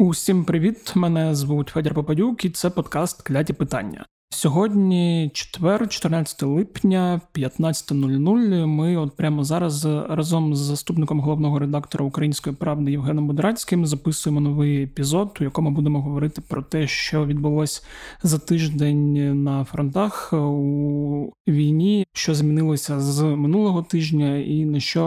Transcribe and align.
Усім 0.00 0.44
привіт! 0.44 0.92
Мене 0.96 1.34
звуть 1.34 1.68
Федір 1.68 1.94
Попадюк, 1.94 2.44
і 2.44 2.50
це 2.50 2.70
подкаст 2.70 3.22
Кляті 3.22 3.52
питання. 3.52 4.06
Сьогодні 4.30 5.30
четвер, 5.34 5.88
14 5.88 6.42
липня, 6.42 7.20
15.00. 7.34 8.66
Ми 8.66 8.96
от 8.96 9.16
прямо 9.16 9.44
зараз 9.44 9.84
разом 9.84 10.54
з 10.54 10.58
заступником 10.58 11.20
головного 11.20 11.58
редактора 11.58 12.04
Української 12.04 12.56
правди 12.56 12.90
Євгеном 12.90 13.26
Бодрацьким 13.26 13.86
записуємо 13.86 14.40
новий 14.40 14.82
епізод, 14.82 15.38
у 15.40 15.44
якому 15.44 15.70
будемо 15.70 16.02
говорити 16.02 16.42
про 16.48 16.62
те, 16.62 16.86
що 16.86 17.26
відбулось 17.26 17.84
за 18.22 18.38
тиждень 18.38 19.42
на 19.42 19.64
фронтах 19.64 20.32
у 20.32 21.32
війні, 21.48 22.06
що 22.12 22.34
змінилося 22.34 23.00
з 23.00 23.22
минулого 23.22 23.82
тижня, 23.82 24.36
і 24.36 24.64
на 24.64 24.80
що 24.80 25.04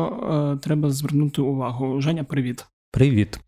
е, 0.55 0.57
треба 0.63 0.89
звернути 0.89 1.41
увагу. 1.41 2.01
Женя, 2.01 2.23
привіт, 2.23 2.65
привіт. 2.91 3.39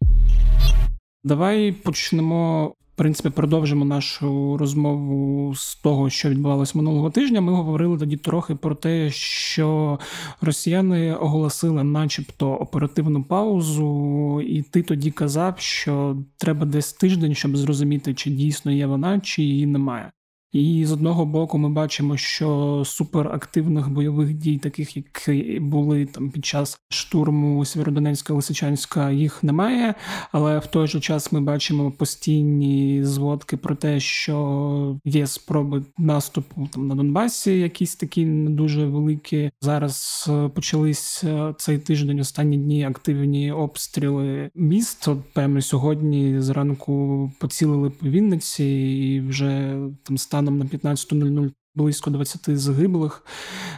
Давай 1.26 1.72
почнемо. 1.72 2.68
В 2.68 2.98
принципі, 2.98 3.30
продовжимо 3.30 3.86
нашу 3.86 4.58
розмову 4.58 5.56
з 5.56 5.76
того, 5.76 6.10
що 6.10 6.30
відбувалося 6.30 6.78
минулого 6.78 7.10
тижня. 7.10 7.42
Ми 7.42 7.54
говорили 7.54 7.98
тоді 7.98 8.18
трохи 8.18 8.56
про 8.56 8.76
те, 8.76 9.10
що 9.12 10.00
росіяни 10.42 11.16
оголосили, 11.16 11.84
начебто, 11.84 12.52
оперативну 12.52 13.24
паузу, 13.24 14.42
і 14.42 14.62
ти 14.62 14.84
тоді 14.84 15.12
казав, 15.12 15.60
що 15.60 16.18
треба 16.38 16.66
десь 16.66 16.94
тиждень, 16.94 17.36
щоб 17.36 17.58
зрозуміти, 17.58 18.14
чи 18.14 18.30
дійсно 18.30 18.72
є 18.72 18.86
вона, 18.86 19.20
чи 19.20 19.44
її 19.44 19.66
немає. 19.66 20.12
І 20.56 20.86
з 20.86 20.92
одного 20.92 21.26
боку 21.26 21.58
ми 21.58 21.70
бачимо, 21.70 22.18
що 22.18 22.84
суперактивних 22.86 23.90
бойових 23.90 24.34
дій, 24.34 24.58
таких 24.58 24.98
які 24.98 25.60
були 25.60 26.06
там 26.06 26.30
під 26.30 26.46
час 26.46 26.80
штурму 26.90 27.66
Сєвєродонецька 27.66 28.34
Лисичанська, 28.34 29.12
їх 29.12 29.44
немає. 29.44 29.94
Але 30.32 30.60
в 30.60 30.68
той 30.68 30.88
же 30.88 31.00
час 31.00 31.32
ми 31.32 31.42
бачимо 31.42 31.92
постійні 31.92 33.04
зводки 33.04 33.58
про 33.58 33.76
те, 33.76 34.00
що 34.00 35.00
є 35.06 35.28
спроби 35.28 35.84
наступу 35.98 36.70
там 36.72 36.88
на 36.88 36.96
Донбасі, 36.96 37.60
якісь 37.60 37.96
такі 37.96 38.26
не 38.26 38.50
дуже 38.50 38.86
великі. 38.86 39.52
Зараз 39.62 40.26
е, 40.30 40.50
почались 40.50 41.24
е, 41.24 41.54
цей 41.58 41.78
тиждень, 41.78 42.20
останні 42.20 42.58
дні 42.58 42.84
активні 42.84 43.52
обстріли 43.52 44.50
міст. 44.56 45.08
От 45.08 45.20
прямо 45.34 45.62
сьогодні 45.62 46.42
зранку 46.42 47.32
поцілили 47.40 47.90
по 47.90 48.08
Вінниці, 48.08 48.66
і 48.66 49.22
вже 49.22 49.78
там 50.04 50.18
стан 50.18 50.45
станом 50.46 50.60
на 50.60 50.66
15.00 50.66 51.52
близько 51.76 52.10
20 52.10 52.58
загиблих. 52.58 53.26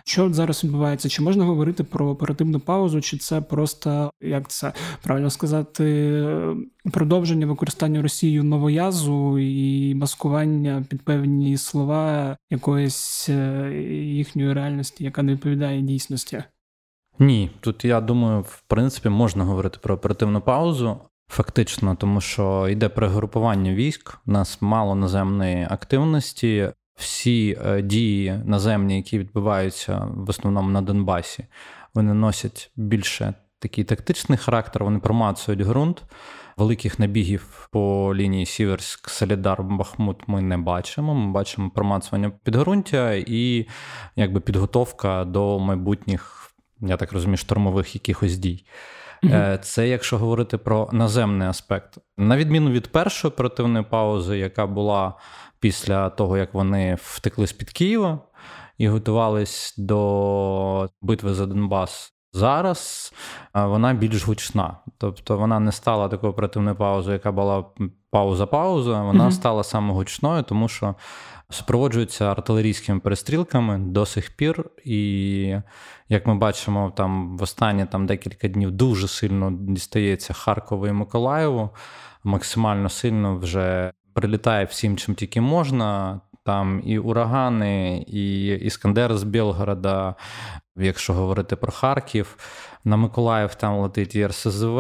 Що 0.06 0.34
зараз 0.34 0.64
відбувається? 0.64 1.10
Чи 1.10 1.22
можна 1.22 1.46
говорити 1.46 1.84
про 1.84 2.10
оперативну 2.10 2.60
паузу, 2.60 3.02
чи 3.02 3.18
це 3.18 3.42
просто 3.42 4.12
як 4.22 4.48
це 4.48 4.74
правильно 5.04 5.30
сказати, 5.30 6.26
продовження 6.94 7.46
використання 7.46 8.02
Росією 8.02 8.44
новоязу 8.44 9.40
і 9.40 9.96
маскування 9.96 10.86
під 10.90 11.02
певні 11.02 11.58
слова 11.58 12.38
якоїсь 12.50 13.30
е, 13.30 13.72
їхньої 14.04 14.54
реальності, 14.54 15.04
яка 15.04 15.24
не 15.24 15.34
відповідає 15.34 15.82
дійсності? 15.82 16.44
Ні, 17.20 17.52
тут 17.60 17.86
я 17.86 18.02
думаю, 18.02 18.42
в 18.42 18.64
принципі, 18.68 19.10
можна 19.10 19.44
говорити 19.44 19.78
про 19.82 19.96
оперативну 19.96 20.42
паузу. 20.42 20.98
Фактично, 21.30 21.96
тому 21.96 22.22
що 22.22 22.70
йде 22.70 22.90
перегрупування 22.90 23.74
військ, 23.74 24.18
у 24.28 24.32
нас 24.32 24.62
мало 24.62 24.96
наземної 24.96 25.68
активності. 25.70 26.70
Всі 26.96 27.58
е, 27.66 27.82
дії 27.82 28.42
наземні, 28.46 28.96
які 28.96 29.20
відбуваються 29.20 30.08
в 30.16 30.30
основному 30.30 30.70
на 30.70 30.82
Донбасі, 30.82 31.46
вони 31.94 32.14
носять 32.14 32.72
більше 32.76 33.34
такий 33.60 33.84
тактичний 33.84 34.38
характер, 34.38 34.84
вони 34.84 35.00
промацують 35.00 35.62
ґрунт. 35.62 36.04
Великих 36.58 37.00
набігів 37.00 37.68
по 37.72 38.16
лінії 38.16 38.46
Сіверськ, 38.46 39.10
Солідар, 39.10 39.64
Бахмут 39.64 40.28
ми 40.28 40.42
не 40.42 40.58
бачимо. 40.58 41.16
Ми 41.16 41.32
бачимо 41.32 41.70
промацування 41.70 42.32
підґрунтя 42.44 43.14
і 43.14 43.68
якби 44.16 44.40
підготовка 44.40 45.26
до 45.26 45.60
майбутніх, 45.60 46.52
я 46.82 46.98
так 46.98 47.12
розумію, 47.12 47.38
штурмових 47.38 47.96
якихось 47.96 48.38
дій. 48.38 48.66
Е, 49.24 49.60
це 49.62 49.88
якщо 49.88 50.18
говорити 50.18 50.58
про 50.58 50.90
наземний 50.92 51.48
аспект, 51.48 51.98
на 52.18 52.38
відміну 52.38 52.72
від 52.72 52.88
першої 52.92 53.32
оперативної 53.34 53.86
паузи, 53.86 54.38
яка 54.38 54.68
була 54.68 55.14
після 55.60 56.10
того, 56.10 56.38
як 56.38 56.54
вони 56.54 56.98
втекли 57.02 57.48
з 57.48 57.54
під 57.54 57.70
Києва 57.70 58.20
і 58.78 58.88
готувались 58.88 59.74
до 59.78 60.90
битви 61.02 61.34
за 61.34 61.46
Донбас. 61.46 62.14
Зараз 62.34 63.14
вона 63.54 63.94
більш 63.94 64.26
гучна, 64.26 64.78
тобто 64.98 65.38
вона 65.38 65.60
не 65.60 65.72
стала 65.72 66.08
такою 66.08 66.34
оперативною 66.34 66.76
паузою, 66.76 67.14
яка 67.14 67.32
була 67.32 67.66
пауза-пауза. 68.12 69.04
Вона 69.04 69.28
mm-hmm. 69.28 69.32
стала 69.32 69.64
саме 69.64 69.94
гучною, 69.94 70.44
тому 70.44 70.68
що 70.68 70.96
супроводжуються 71.50 72.32
артилерійськими 72.32 73.00
перестрілками 73.00 73.78
до 73.78 74.06
сих 74.06 74.36
пір. 74.36 74.66
І 74.86 75.56
як 76.10 76.26
ми 76.26 76.36
бачимо, 76.36 76.94
там 76.98 77.38
в 77.38 77.44
останні 77.44 77.86
там 77.86 78.06
декілька 78.06 78.48
днів 78.48 78.72
дуже 78.72 79.08
сильно 79.08 79.52
дістається 79.60 80.34
Харкову 80.34 80.88
і 80.88 80.92
Миколаєву, 80.92 81.70
максимально 82.24 82.90
сильно 82.90 83.38
вже 83.38 83.92
прилітає 84.14 84.66
всім, 84.66 84.98
чим 84.98 85.16
тільки 85.16 85.42
можна. 85.42 86.22
Там 86.46 86.82
і 86.86 87.00
урагани, 87.00 88.06
і 88.08 88.48
Іскандер 88.48 89.18
з 89.18 89.24
Білгорода, 89.24 90.16
якщо 90.78 91.14
говорити 91.14 91.56
про 91.56 91.72
Харків. 91.72 92.38
На 92.84 92.98
Миколаїв 92.98 93.56
там 93.56 93.80
летить 93.80 94.16
і 94.16 94.28
РСЗВ, 94.28 94.80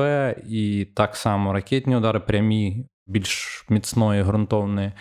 і 0.50 0.88
так 0.96 1.16
само 1.16 1.54
ракетні 1.54 1.96
удари 1.96 2.20
прямі 2.20 2.86
більш 3.08 3.66
міцної 3.70 4.24
ґрунтовної 4.24 4.92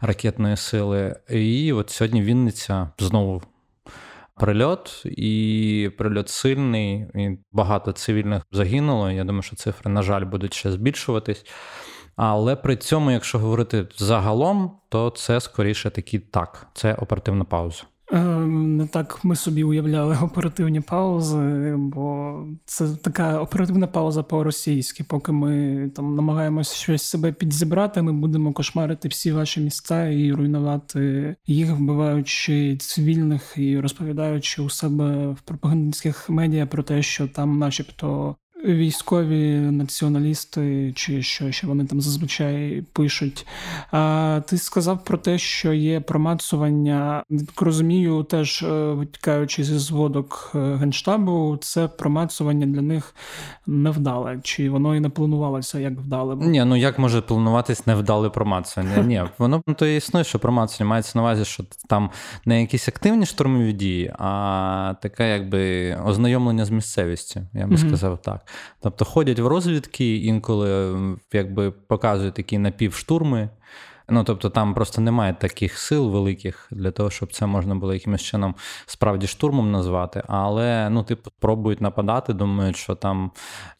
ракетної 0.00 0.56
сили. 0.56 1.16
І 1.30 1.72
от 1.72 1.90
сьогодні 1.90 2.22
Вінниця 2.22 2.90
знову 2.98 3.42
прильот, 4.36 5.02
і 5.04 5.90
прильот 5.98 6.28
сильний, 6.28 7.06
і 7.14 7.38
багато 7.52 7.92
цивільних 7.92 8.42
загинуло. 8.52 9.10
Я 9.10 9.24
думаю, 9.24 9.42
що 9.42 9.56
цифри, 9.56 9.90
на 9.90 10.02
жаль, 10.02 10.24
будуть 10.24 10.54
ще 10.54 10.70
збільшуватись. 10.70 11.46
Але 12.16 12.56
при 12.56 12.76
цьому, 12.76 13.10
якщо 13.10 13.38
говорити 13.38 13.86
загалом, 13.96 14.78
то 14.88 15.10
це 15.10 15.40
скоріше 15.40 15.90
таки 15.90 16.18
так, 16.18 16.66
це 16.74 16.94
оперативна 16.94 17.44
пауза. 17.44 17.82
Ем, 18.12 18.76
не 18.76 18.86
так 18.86 19.24
ми 19.24 19.36
собі 19.36 19.64
уявляли 19.64 20.18
оперативні 20.22 20.80
паузи, 20.80 21.74
бо 21.76 22.36
це 22.64 22.88
така 22.96 23.40
оперативна 23.40 23.86
пауза 23.86 24.22
по-російськи. 24.22 25.04
Поки 25.04 25.32
ми 25.32 25.90
там 25.96 26.14
намагаємося 26.16 26.74
щось 26.74 27.02
себе 27.02 27.32
підзібрати, 27.32 28.02
ми 28.02 28.12
будемо 28.12 28.52
кошмарити 28.52 29.08
всі 29.08 29.32
ваші 29.32 29.60
місця 29.60 30.08
і 30.08 30.32
руйнувати 30.32 31.36
їх, 31.46 31.70
вбиваючи 31.70 32.76
цивільних 32.76 33.54
і 33.56 33.80
розповідаючи 33.80 34.62
у 34.62 34.70
себе 34.70 35.28
в 35.28 35.40
пропагандистських 35.40 36.30
медіа 36.30 36.66
про 36.66 36.82
те, 36.82 37.02
що 37.02 37.28
там, 37.28 37.58
начебто, 37.58 38.36
військові 38.64 39.54
націоналісти, 39.58 40.92
чи 40.96 41.22
що 41.22 41.52
ще 41.52 41.66
вони 41.66 41.84
там 41.84 42.00
зазвичай 42.00 42.84
пишуть. 42.92 43.46
А 43.90 44.40
ти 44.46 44.58
сказав 44.58 45.04
про 45.04 45.18
те, 45.18 45.38
що 45.38 45.72
є 45.72 46.00
промацування. 46.00 47.22
Так 47.30 47.62
розумію, 47.62 48.22
теж 48.22 48.62
е, 48.62 48.92
витікаючи 48.92 49.64
зі 49.64 49.78
зводок 49.78 50.52
е, 50.54 50.58
генштабу, 50.58 51.58
це 51.60 51.88
промацування 51.88 52.66
для 52.66 52.82
них 52.82 53.14
невдале. 53.66 54.40
Чи 54.42 54.70
воно 54.70 54.96
і 54.96 55.00
не 55.00 55.08
планувалося 55.08 55.78
як 55.78 55.92
вдале? 55.92 56.36
Ні, 56.36 56.64
ну 56.64 56.76
як 56.76 56.98
може 56.98 57.20
плануватись 57.20 57.86
невдале 57.86 58.30
промацування? 58.30 58.96
Ні, 59.02 59.22
воно 59.38 59.62
то 59.76 59.86
і 59.86 59.96
існує, 59.96 60.24
що 60.24 60.38
промацування 60.38 60.90
мається 60.90 61.12
на 61.14 61.22
увазі, 61.22 61.44
що 61.44 61.64
там 61.88 62.10
не 62.44 62.60
якісь 62.60 62.88
активні 62.88 63.26
штурмові 63.26 63.72
дії, 63.72 64.12
а 64.18 64.94
таке 65.02 65.30
якби 65.30 65.94
ознайомлення 66.06 66.64
з 66.64 66.70
місцевістю, 66.70 67.40
я 67.52 67.66
би 67.66 67.74
mm-hmm. 67.74 67.88
сказав 67.88 68.22
так. 68.22 68.51
Тобто 68.80 69.04
ходять 69.04 69.38
в 69.38 69.46
розвідки, 69.46 70.16
інколи 70.16 70.96
якби 71.32 71.70
показують 71.70 72.34
такі 72.34 72.58
напівштурми. 72.58 73.48
Ну, 74.08 74.24
тобто 74.24 74.50
там 74.50 74.74
просто 74.74 75.00
немає 75.00 75.36
таких 75.40 75.78
сил 75.78 76.10
великих 76.10 76.68
для 76.70 76.90
того, 76.90 77.10
щоб 77.10 77.32
це 77.32 77.46
можна 77.46 77.74
було 77.74 77.94
якимось 77.94 78.22
чином 78.22 78.54
справді 78.86 79.26
штурмом 79.26 79.70
назвати. 79.70 80.22
Але 80.28 80.90
ну, 80.90 81.02
типу, 81.02 81.30
пробують 81.40 81.80
нападати, 81.80 82.32
думають, 82.32 82.76
що 82.76 82.94
там 82.94 83.30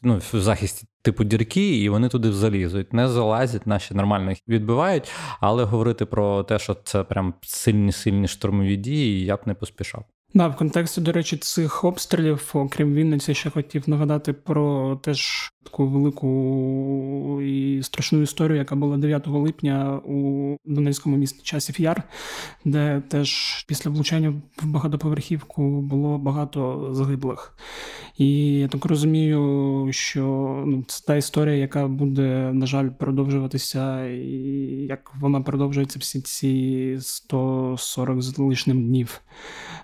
ну, 0.02 0.20
в 0.32 0.40
захисті 0.40 0.86
типу 1.02 1.24
дірки, 1.24 1.76
і 1.78 1.88
вони 1.88 2.08
туди 2.08 2.32
залізуть. 2.32 2.92
Не 2.92 3.08
залазять, 3.08 3.66
наші 3.66 3.94
нормально 3.94 4.34
відбивають. 4.48 5.12
Але 5.40 5.64
говорити 5.64 6.06
про 6.06 6.42
те, 6.42 6.58
що 6.58 6.74
це 6.74 7.04
прям 7.04 7.34
сильні 7.42 7.92
сильні 7.92 8.28
штурмові 8.28 8.76
дії, 8.76 9.24
я 9.24 9.36
б 9.36 9.40
не 9.46 9.54
поспішав. 9.54 10.04
Да, 10.34 10.48
в 10.48 10.56
контексті, 10.56 11.00
до 11.00 11.12
речі, 11.12 11.36
цих 11.36 11.84
обстрілів, 11.84 12.50
окрім 12.54 12.94
Вінниці, 12.94 13.34
ще 13.34 13.50
хотів 13.50 13.88
нагадати 13.88 14.32
про 14.32 14.96
теж 14.96 15.51
таку 15.62 15.86
велику 15.86 17.42
і 17.42 17.82
страшну 17.82 18.22
історію, 18.22 18.58
яка 18.58 18.76
була 18.76 18.96
9 18.96 19.26
липня 19.26 20.00
у 20.04 20.56
Донецькому 20.64 21.16
місті 21.16 21.40
Часів 21.42 21.80
Яр, 21.80 22.02
де 22.64 23.02
теж 23.08 23.62
після 23.68 23.90
влучання 23.90 24.30
в 24.62 24.66
багатоповерхівку 24.66 25.80
було 25.80 26.18
багато 26.18 26.88
загиблих. 26.92 27.56
І 28.18 28.54
я 28.58 28.68
так 28.68 28.84
розумію, 28.84 29.88
що 29.90 30.22
ну, 30.66 30.84
це 30.86 31.06
та 31.06 31.16
історія, 31.16 31.56
яка 31.56 31.88
буде, 31.88 32.50
на 32.52 32.66
жаль, 32.66 32.88
продовжуватися, 32.88 34.06
і 34.06 34.86
як 34.88 35.12
вона 35.20 35.40
продовжується 35.40 35.98
всі 35.98 36.20
ці 36.20 36.96
140 37.00 38.22
з 38.22 38.38
лишним 38.38 38.86
днів. 38.86 39.20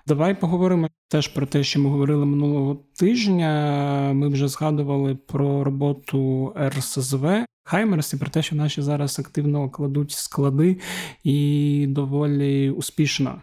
Давай 0.07 0.39
поговоримо 0.39 0.89
теж 1.07 1.27
про 1.27 1.45
те, 1.45 1.63
що 1.63 1.79
ми 1.79 1.89
говорили 1.89 2.25
минулого 2.25 2.83
тижня. 2.99 4.11
Ми 4.13 4.27
вже 4.27 4.47
згадували 4.47 5.15
про 5.15 5.63
роботу 5.63 6.53
РСЗВ 6.59 7.25
Хаймерс 7.63 8.13
і 8.13 8.17
про 8.17 8.29
те, 8.29 8.41
що 8.41 8.55
наші 8.55 8.81
зараз 8.81 9.19
активно 9.19 9.69
кладуть 9.69 10.11
склади 10.11 10.79
і 11.23 11.85
доволі 11.89 12.69
успішно. 12.69 13.41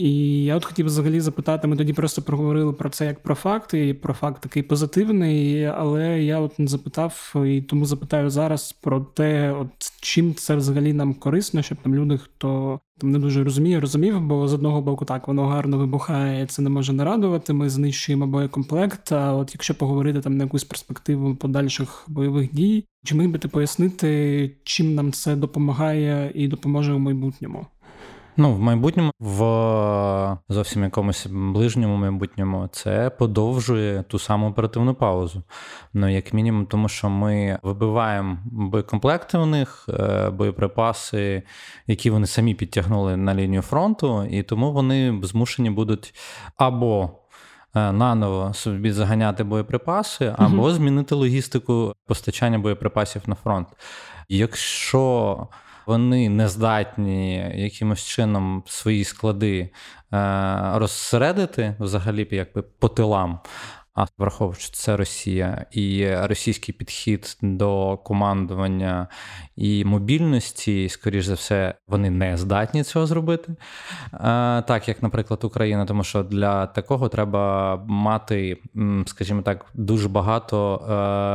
І 0.00 0.44
я 0.44 0.56
от 0.56 0.64
хотів 0.64 0.86
взагалі 0.86 1.20
запитати, 1.20 1.68
ми 1.68 1.76
тоді 1.76 1.92
просто 1.92 2.22
проговорили 2.22 2.72
про 2.72 2.90
це 2.90 3.06
як 3.06 3.22
про 3.22 3.34
факт, 3.34 3.74
і 3.74 3.94
про 3.94 4.14
факт 4.14 4.42
такий 4.42 4.62
позитивний, 4.62 5.64
але 5.64 6.22
я 6.22 6.40
от 6.40 6.58
не 6.58 6.66
запитав 6.66 7.32
і 7.46 7.62
тому 7.62 7.86
запитаю 7.86 8.30
зараз 8.30 8.72
про 8.72 9.00
те, 9.00 9.52
от 9.52 9.68
чим 10.00 10.34
це 10.34 10.56
взагалі 10.56 10.92
нам 10.92 11.14
корисно, 11.14 11.62
щоб 11.62 11.78
там 11.78 11.94
люди, 11.94 12.18
хто 12.18 12.80
там 12.98 13.10
не 13.10 13.18
дуже 13.18 13.44
розуміє, 13.44 13.80
розумів, 13.80 14.20
бо 14.20 14.48
з 14.48 14.54
одного 14.54 14.80
боку 14.80 15.04
так 15.04 15.28
воно 15.28 15.46
гарно 15.46 15.78
вибухає, 15.78 16.46
це 16.46 16.62
не 16.62 16.70
може 16.70 16.92
не 16.92 17.04
радувати. 17.04 17.52
Ми 17.52 17.70
знищуємо 17.70 18.26
боєкомплект. 18.26 19.12
А 19.12 19.32
от 19.34 19.54
якщо 19.54 19.74
поговорити 19.74 20.20
там 20.20 20.36
на 20.36 20.44
якусь 20.44 20.64
перспективу 20.64 21.34
подальших 21.36 22.04
бойових 22.08 22.52
дій, 22.52 22.84
чи 23.04 23.14
міг 23.14 23.28
би 23.28 23.38
ти 23.38 23.48
пояснити, 23.48 24.56
чим 24.64 24.94
нам 24.94 25.12
це 25.12 25.36
допомагає 25.36 26.32
і 26.34 26.48
допоможе 26.48 26.94
в 26.94 26.98
майбутньому? 26.98 27.66
Ну, 28.36 28.52
в 28.54 28.60
майбутньому, 28.60 29.12
в 29.20 30.38
зовсім 30.48 30.82
якомусь 30.82 31.26
ближньому 31.30 31.96
майбутньому, 31.96 32.68
це 32.72 33.10
подовжує 33.10 34.02
ту 34.02 34.18
саму 34.18 34.48
оперативну 34.48 34.94
паузу. 34.94 35.42
Ну, 35.94 36.08
як 36.08 36.32
мінімум, 36.32 36.66
тому 36.66 36.88
що 36.88 37.10
ми 37.10 37.58
вибиваємо 37.62 38.38
боєкомплекти 38.44 39.38
у 39.38 39.46
них, 39.46 39.88
е, 39.88 40.30
боєприпаси, 40.30 41.42
які 41.86 42.10
вони 42.10 42.26
самі 42.26 42.54
підтягнули 42.54 43.16
на 43.16 43.34
лінію 43.34 43.62
фронту, 43.62 44.24
і 44.24 44.42
тому 44.42 44.72
вони 44.72 45.20
змушені 45.22 45.70
будуть 45.70 46.14
або 46.56 47.10
е, 47.74 47.92
наново 47.92 48.54
собі 48.54 48.92
заганяти 48.92 49.44
боєприпаси, 49.44 50.34
або 50.38 50.62
угу. 50.62 50.70
змінити 50.70 51.14
логістику 51.14 51.94
постачання 52.06 52.58
боєприпасів 52.58 53.22
на 53.26 53.34
фронт. 53.34 53.68
Якщо 54.28 55.48
вони 55.90 56.28
не 56.28 56.48
здатні 56.48 57.36
якимось 57.54 58.06
чином 58.06 58.62
свої 58.66 59.04
склади 59.04 59.58
е, 59.60 59.70
розсередити 60.74 61.76
взагалі 61.80 62.28
якби 62.30 62.62
по 62.62 62.88
тилам. 62.88 63.40
А 63.94 64.06
враховуючи 64.18 64.68
це 64.72 64.96
Росія 64.96 65.66
і 65.72 66.16
російський 66.16 66.74
підхід 66.74 67.38
до 67.42 67.96
командування 67.96 69.08
і 69.56 69.84
мобільності, 69.84 70.88
скоріш 70.88 71.24
за 71.24 71.34
все, 71.34 71.74
вони 71.88 72.10
не 72.10 72.36
здатні 72.36 72.82
цього 72.82 73.06
зробити, 73.06 73.54
так 74.66 74.88
як, 74.88 75.02
наприклад, 75.02 75.44
Україна, 75.44 75.84
тому 75.84 76.04
що 76.04 76.22
для 76.22 76.66
такого 76.66 77.08
треба 77.08 77.76
мати, 77.86 78.58
скажімо 79.06 79.42
так, 79.42 79.66
дуже 79.74 80.08
багато 80.08 80.76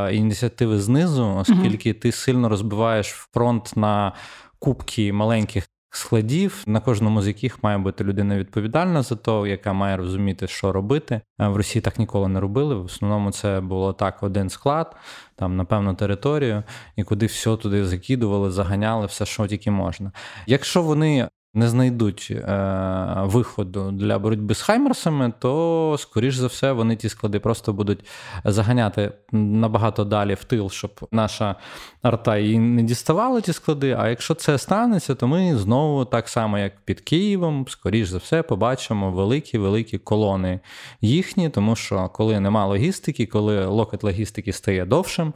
е, 0.09 0.15
ініціативи 0.15 0.79
знизу, 0.79 1.35
оскільки 1.37 1.93
ти 1.93 2.11
сильно 2.11 2.49
розбиваєш 2.49 3.07
фронт 3.07 3.73
на 3.75 4.13
кубки 4.59 5.13
маленьких 5.13 5.67
складів, 5.95 6.63
на 6.67 6.79
кожному 6.79 7.21
з 7.21 7.27
яких 7.27 7.63
має 7.63 7.77
бути 7.77 8.03
людина 8.03 8.37
відповідальна 8.37 9.01
за 9.01 9.15
то, 9.15 9.47
яка 9.47 9.73
має 9.73 9.97
розуміти, 9.97 10.47
що 10.47 10.71
робити. 10.71 11.21
В 11.39 11.55
Росії 11.55 11.81
так 11.81 11.99
ніколи 11.99 12.27
не 12.27 12.39
робили. 12.39 12.75
В 12.75 12.85
основному 12.85 13.31
це 13.31 13.61
було 13.61 13.93
так: 13.93 14.23
один 14.23 14.49
склад, 14.49 14.95
там 15.35 15.57
на 15.57 15.65
певну 15.65 15.93
територію, 15.93 16.63
і 16.95 17.03
куди 17.03 17.25
все 17.25 17.57
туди 17.57 17.85
закидували, 17.85 18.51
заганяли, 18.51 19.05
все, 19.05 19.25
що 19.25 19.47
тільки 19.47 19.71
можна. 19.71 20.11
Якщо 20.47 20.81
вони 20.81 21.27
не 21.55 21.69
знайдуть 21.69 22.27
е, 22.31 23.13
виходу 23.23 23.91
для 23.91 24.19
боротьби 24.19 24.55
з 24.55 24.61
Хаймерсами, 24.61 25.33
то, 25.39 25.95
скоріш 25.99 26.35
за 26.35 26.47
все, 26.47 26.71
вони 26.71 26.95
ті 26.95 27.09
склади 27.09 27.39
просто 27.39 27.73
будуть 27.73 28.05
заганяти 28.45 29.11
набагато 29.31 30.03
далі 30.03 30.33
в 30.33 30.43
тил, 30.43 30.69
щоб 30.69 30.91
наша 31.11 31.55
арта 32.01 32.37
її 32.37 32.59
не 32.59 32.83
діставала 32.83 33.41
ті 33.41 33.53
склади. 33.53 33.95
А 33.99 34.09
якщо 34.09 34.33
це 34.33 34.57
станеться, 34.57 35.15
то 35.15 35.27
ми 35.27 35.57
знову, 35.57 36.05
так 36.05 36.29
само, 36.29 36.57
як 36.57 36.73
під 36.85 37.01
Києвом, 37.01 37.65
скоріш 37.67 38.07
за 38.07 38.17
все, 38.17 38.43
побачимо 38.43 39.11
великі-великі 39.11 39.97
колони 39.97 40.59
їхні, 41.01 41.49
тому 41.49 41.75
що 41.75 42.09
коли 42.13 42.39
нема 42.39 42.65
логістики, 42.65 43.25
коли 43.25 43.65
локет 43.65 44.03
логістики 44.03 44.53
стає 44.53 44.85
довшим, 44.85 45.33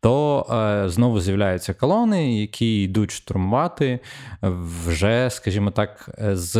то 0.00 0.46
е, 0.50 0.88
знову 0.88 1.20
з'являються 1.20 1.74
колони, 1.74 2.40
які 2.40 2.82
йдуть 2.82 3.10
штурмувати 3.10 4.00
вже, 4.42 5.30
скажімо 5.30 5.55
так, 5.74 6.10
з. 6.18 6.56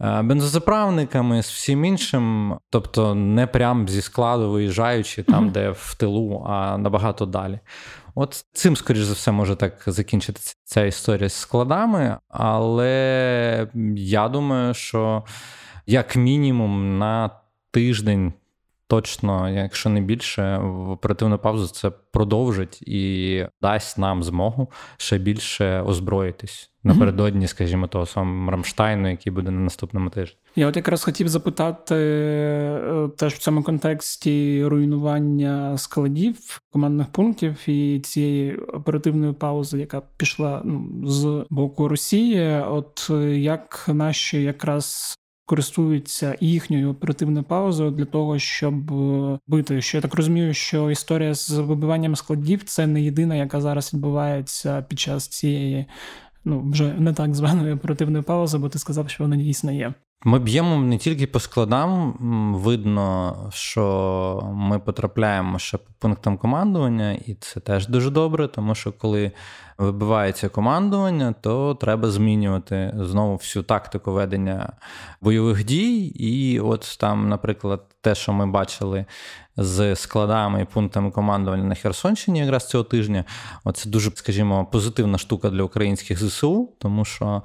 Е, 0.00 0.22
бензозаправниками, 0.22 1.42
з 1.42 1.50
всім 1.50 1.84
іншим, 1.84 2.54
тобто 2.70 3.14
не 3.14 3.46
прям 3.46 3.88
зі 3.88 4.02
складу 4.02 4.50
виїжджаючи 4.50 5.22
там, 5.22 5.48
mm-hmm. 5.48 5.52
де 5.52 5.70
в 5.70 5.94
тилу, 5.94 6.44
а 6.48 6.78
набагато 6.78 7.26
далі. 7.26 7.58
От 8.14 8.44
цим, 8.52 8.76
скоріш 8.76 9.02
за 9.02 9.12
все, 9.12 9.32
може 9.32 9.56
так 9.56 9.82
закінчитися 9.86 10.54
ця 10.64 10.84
історія 10.84 11.28
з 11.28 11.34
складами, 11.34 12.18
але 12.28 13.68
я 13.96 14.28
думаю, 14.28 14.74
що 14.74 15.24
як 15.86 16.16
мінімум 16.16 16.98
на 16.98 17.30
тиждень 17.70 18.32
точно, 18.88 19.50
якщо 19.50 19.88
не 19.88 20.00
більше, 20.00 20.58
в 20.58 20.90
оперативну 20.90 21.38
паузу 21.38 21.68
це 21.68 21.90
продовжить 21.90 22.82
і 22.82 23.44
дасть 23.62 23.98
нам 23.98 24.22
змогу 24.22 24.70
ще 24.96 25.18
більше 25.18 25.80
озброїтись 25.80 26.70
напередодні, 26.84 27.46
скажімо, 27.46 27.86
того 27.86 28.06
самого 28.06 28.50
Рамштайну, 28.50 29.10
який 29.10 29.32
буде 29.32 29.50
на 29.50 29.60
наступному 29.60 30.10
тижні. 30.10 30.36
Я 30.56 30.66
от 30.66 30.76
якраз 30.76 31.04
хотів 31.04 31.28
запитати 31.28 31.94
е, 31.94 33.08
теж 33.16 33.34
в 33.34 33.38
цьому 33.38 33.62
контексті 33.62 34.64
руйнування 34.64 35.78
складів 35.78 36.62
командних 36.72 37.06
пунктів 37.06 37.68
і 37.68 38.00
цієї 38.00 38.56
оперативної 38.56 39.32
паузи, 39.32 39.78
яка 39.78 40.02
пішла 40.16 40.62
ну, 40.64 40.88
з 41.04 41.46
боку 41.50 41.88
Росії. 41.88 42.62
От 42.68 43.10
як 43.32 43.84
наші 43.88 44.42
якраз 44.42 45.17
користуються 45.48 46.36
їхньою 46.40 46.90
оперативною 46.90 47.44
паузою 47.44 47.90
для 47.90 48.04
того, 48.04 48.38
щоб 48.38 48.92
е, 48.92 49.38
бити. 49.46 49.80
Що 49.82 49.96
я 49.96 50.02
так 50.02 50.14
розумію, 50.14 50.54
що 50.54 50.90
історія 50.90 51.34
з 51.34 51.50
вибиванням 51.50 52.16
складів 52.16 52.64
це 52.64 52.86
не 52.86 53.02
єдина, 53.02 53.34
яка 53.34 53.60
зараз 53.60 53.94
відбувається 53.94 54.82
під 54.82 54.98
час 54.98 55.28
цієї. 55.28 55.86
Ну, 56.44 56.70
вже 56.70 56.94
не 56.94 57.12
так 57.12 57.34
званої 57.34 57.74
оперативної 57.74 58.24
паузи, 58.24 58.58
бо 58.58 58.68
ти 58.68 58.78
сказав, 58.78 59.10
що 59.10 59.24
вона 59.24 59.36
дійсно 59.36 59.72
є. 59.72 59.94
Ми 60.24 60.38
б'ємо 60.38 60.76
не 60.76 60.98
тільки 60.98 61.26
по 61.26 61.40
складам, 61.40 62.16
видно, 62.62 63.36
що 63.52 64.50
ми 64.54 64.78
потрапляємо 64.78 65.58
ще 65.58 65.78
по 65.78 65.92
пунктам 65.98 66.38
командування, 66.38 67.12
і 67.12 67.34
це 67.34 67.60
теж 67.60 67.88
дуже 67.88 68.10
добре, 68.10 68.48
тому 68.48 68.74
що 68.74 68.92
коли 68.92 69.32
вибивається 69.78 70.48
командування, 70.48 71.34
то 71.40 71.74
треба 71.74 72.10
змінювати 72.10 72.94
знову 72.96 73.36
всю 73.36 73.62
тактику 73.62 74.12
ведення 74.12 74.72
бойових 75.20 75.64
дій. 75.64 76.06
І 76.06 76.60
от 76.60 76.96
там, 77.00 77.28
наприклад, 77.28 77.84
те, 78.00 78.14
що 78.14 78.32
ми 78.32 78.46
бачили 78.46 79.04
з 79.58 79.96
складами 79.96 80.62
і 80.62 80.64
пунктами 80.64 81.10
командування 81.10 81.64
на 81.64 81.74
Херсонщині 81.74 82.38
якраз 82.38 82.68
цього 82.68 82.84
тижня, 82.84 83.24
це 83.74 83.90
дуже, 83.90 84.10
скажімо, 84.14 84.66
позитивна 84.72 85.18
штука 85.18 85.50
для 85.50 85.62
українських 85.62 86.24
ЗСУ, 86.24 86.74
тому 86.78 87.04
що 87.04 87.42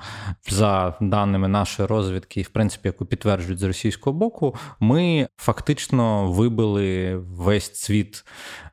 за 0.49 0.93
даними 1.01 1.47
нашої 1.47 1.87
розвідки, 1.87 2.39
і 2.39 2.43
в 2.43 2.49
принципі, 2.49 2.87
яку 2.87 3.05
підтверджують 3.05 3.59
з 3.59 3.63
російського 3.63 4.17
боку, 4.17 4.55
ми 4.79 5.27
фактично 5.37 6.31
вибили 6.31 7.15
весь 7.15 7.69
цвіт 7.69 8.25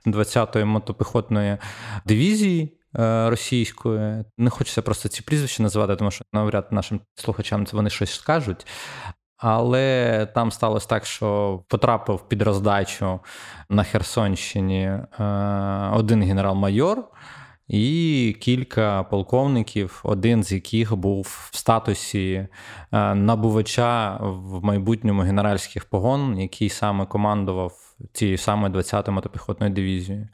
20-ї 0.07 0.65
мотопіхотної 0.65 1.59
дивізії. 2.07 2.77
Е, 2.99 3.31
російської. 3.31 4.25
Не 4.39 4.51
хочеться 4.51 4.83
просто 4.83 5.09
ці 5.09 5.23
прізвища 5.23 5.63
називати, 5.63 5.97
тому 5.97 6.11
що 6.11 6.25
навряд 6.33 6.69
нашим 6.71 7.01
слухачам 7.15 7.67
це 7.67 7.77
вони 7.77 7.91
щось 7.91 8.15
скажуть. 8.15 8.67
Але 9.41 10.27
там 10.35 10.51
сталося 10.51 10.89
так, 10.89 11.07
що 11.07 11.61
потрапив 11.69 12.29
під 12.29 12.43
роздачу 12.43 13.21
на 13.69 13.83
Херсонщині 13.83 14.83
е, 14.83 15.25
один 15.93 16.23
генерал-майор, 16.23 17.05
і 17.69 18.37
кілька 18.41 19.03
полковників, 19.03 20.01
один 20.05 20.45
з 20.45 20.53
яких 20.53 20.97
був 20.97 21.49
в 21.53 21.57
статусі 21.57 22.49
е, 22.93 23.15
набувача 23.15 24.19
в 24.23 24.65
майбутньому 24.65 25.23
генеральських 25.23 25.85
погон, 25.85 26.41
який 26.41 26.69
саме 26.69 27.07
командував 27.07 27.73
цією 28.13 28.39
саме 28.39 28.69
20-ю 28.69 29.13
мотопіхотною 29.13 29.73
дивізією. 29.73 30.29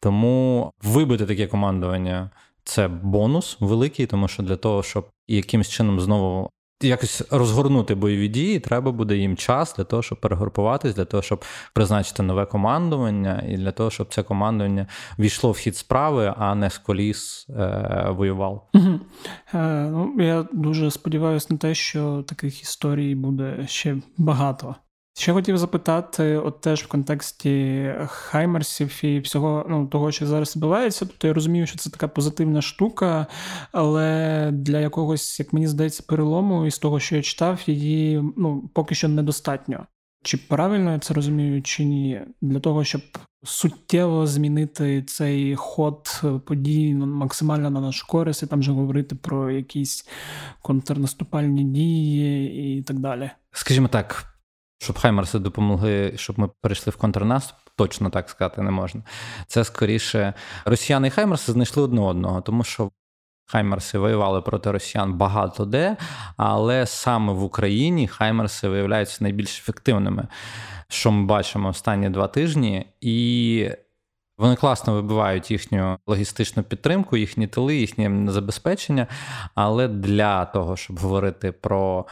Тому 0.00 0.70
вибити 0.82 1.26
таке 1.26 1.46
командування. 1.46 2.30
Це 2.64 2.88
бонус 2.88 3.56
великий, 3.60 4.06
тому 4.06 4.28
що 4.28 4.42
для 4.42 4.56
того, 4.56 4.82
щоб 4.82 5.08
якимось 5.28 5.68
чином 5.68 6.00
знову 6.00 6.50
якось 6.84 7.22
розгорнути 7.30 7.94
бойові 7.94 8.28
дії, 8.28 8.60
треба 8.60 8.92
буде 8.92 9.16
їм 9.16 9.36
час 9.36 9.74
для 9.76 9.84
того, 9.84 10.02
щоб 10.02 10.20
перегрупуватись, 10.20 10.94
для 10.94 11.04
того, 11.04 11.22
щоб 11.22 11.44
призначити 11.74 12.22
нове 12.22 12.46
командування, 12.46 13.44
і 13.48 13.56
для 13.56 13.72
того, 13.72 13.90
щоб 13.90 14.14
це 14.14 14.22
командування 14.22 14.86
війшло 15.18 15.52
в 15.52 15.56
хід 15.56 15.76
справи, 15.76 16.34
а 16.38 16.54
не 16.54 16.70
з 16.70 16.78
коліс 16.78 17.46
е, 17.48 18.06
воював. 18.10 18.68
Угу. 18.74 19.00
Е, 19.54 19.88
ну, 19.90 20.14
Я 20.18 20.44
дуже 20.52 20.90
сподіваюся 20.90 21.46
на 21.50 21.56
те, 21.56 21.74
що 21.74 22.24
таких 22.28 22.62
історій 22.62 23.14
буде 23.14 23.66
ще 23.66 23.96
багато. 24.18 24.74
Ще 25.14 25.32
хотів 25.32 25.58
запитати, 25.58 26.36
от 26.36 26.60
теж 26.60 26.82
в 26.82 26.88
контексті 26.88 27.86
хаймерсів 28.06 29.04
і 29.04 29.18
всього 29.18 29.66
ну, 29.68 29.86
того, 29.86 30.12
що 30.12 30.26
зараз 30.26 30.56
відбувається. 30.56 31.06
Тобто 31.06 31.26
я 31.26 31.34
розумію, 31.34 31.66
що 31.66 31.78
це 31.78 31.90
така 31.90 32.08
позитивна 32.08 32.62
штука, 32.62 33.26
але 33.72 34.50
для 34.52 34.80
якогось, 34.80 35.40
як 35.40 35.52
мені 35.52 35.66
здається, 35.66 36.04
перелому 36.08 36.66
із 36.66 36.78
того, 36.78 37.00
що 37.00 37.16
я 37.16 37.22
читав, 37.22 37.60
її 37.66 38.22
ну, 38.36 38.70
поки 38.74 38.94
що 38.94 39.08
недостатньо. 39.08 39.86
Чи 40.24 40.36
правильно 40.36 40.92
я 40.92 40.98
це 40.98 41.14
розумію, 41.14 41.62
чи 41.62 41.84
ні? 41.84 42.20
Для 42.40 42.60
того, 42.60 42.84
щоб 42.84 43.02
суттєво 43.44 44.26
змінити 44.26 45.02
цей 45.02 45.56
ход 45.56 46.22
подій 46.44 46.94
максимально 46.94 47.70
на 47.70 47.80
нашу 47.80 48.06
користь, 48.06 48.42
і 48.42 48.46
там 48.46 48.62
же 48.62 48.72
говорити 48.72 49.14
про 49.14 49.50
якісь 49.50 50.08
контрнаступальні 50.62 51.64
дії 51.64 52.78
і 52.78 52.82
так 52.82 52.98
далі. 52.98 53.30
Скажімо 53.52 53.88
так. 53.88 54.31
Щоб 54.82 54.98
Хаймерси 54.98 55.38
допомогли, 55.38 56.12
щоб 56.16 56.38
ми 56.38 56.48
перейшли 56.60 56.90
в 56.90 56.96
контрнаступ, 56.96 57.56
точно 57.76 58.10
так 58.10 58.30
сказати 58.30 58.62
не 58.62 58.70
можна. 58.70 59.02
Це 59.46 59.64
скоріше 59.64 60.34
росіяни 60.64 61.08
і 61.08 61.10
Хаймерси 61.10 61.52
знайшли 61.52 61.82
одне 61.82 62.00
одного, 62.00 62.40
тому 62.40 62.64
що 62.64 62.90
Хаймерси 63.46 63.98
воювали 63.98 64.42
проти 64.42 64.70
росіян 64.70 65.14
багато 65.14 65.64
де, 65.64 65.96
але 66.36 66.86
саме 66.86 67.32
в 67.32 67.42
Україні 67.42 68.08
Хаймерси 68.08 68.68
виявляються 68.68 69.18
найбільш 69.20 69.58
ефективними, 69.58 70.28
що 70.88 71.10
ми 71.12 71.26
бачимо 71.26 71.68
останні 71.68 72.10
два 72.10 72.28
тижні, 72.28 72.86
і 73.00 73.70
вони 74.38 74.56
класно 74.56 74.94
вибивають 74.94 75.50
їхню 75.50 75.98
логістичну 76.06 76.62
підтримку, 76.62 77.16
їхні 77.16 77.46
тили, 77.46 77.76
їхнє 77.76 78.30
забезпечення. 78.32 79.06
Але 79.54 79.88
для 79.88 80.44
того, 80.44 80.76
щоб 80.76 80.98
говорити 80.98 81.52
про 81.52 82.06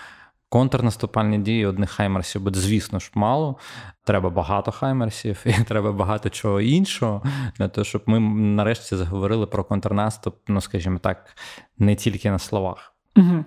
Контрнаступальні 0.53 1.39
дії 1.39 1.67
одних 1.67 1.91
хаймерсів 1.91 2.43
буде, 2.43 2.61
звісно 2.61 2.99
ж, 2.99 3.11
мало. 3.15 3.57
Треба 4.05 4.31
багато 4.31 4.73
хаймерсів, 4.73 5.43
і 5.47 5.53
треба 5.69 5.93
багато 5.93 6.31
чого 6.31 6.61
іншого, 6.61 7.23
для 7.59 7.69
того, 7.69 7.85
щоб 7.85 8.03
ми 8.07 8.21
нарешті 8.41 8.97
заговорили 8.97 9.47
про 9.47 9.65
контрнаступ, 9.65 10.37
ну, 10.49 10.61
скажімо 10.61 10.99
так, 10.99 11.37
не 11.79 11.95
тільки 11.95 12.31
на 12.31 12.39
словах. 12.39 12.95
Угу. 13.17 13.45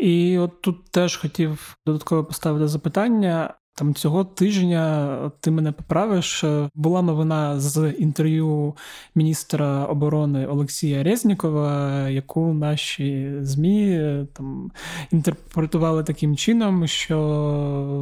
І 0.00 0.38
от 0.38 0.62
тут 0.62 0.90
теж 0.90 1.16
хотів 1.16 1.76
додатково 1.86 2.24
поставити 2.24 2.68
запитання: 2.68 3.54
там 3.74 3.94
цього 3.94 4.24
тижня 4.24 5.16
ти 5.40 5.50
мене 5.50 5.72
поправиш. 5.72 6.44
Була 6.74 7.02
новина 7.02 7.60
з 7.60 7.94
інтерв'ю 7.98 8.74
міністра 9.14 9.84
оборони 9.84 10.46
Олексія 10.46 11.02
Резнікова, 11.02 12.08
яку 12.08 12.52
наші 12.52 13.32
змі 13.40 14.00
там 14.32 14.70
інтерпретували 15.12 16.04
таким 16.04 16.36
чином, 16.36 16.86
що 16.86 17.18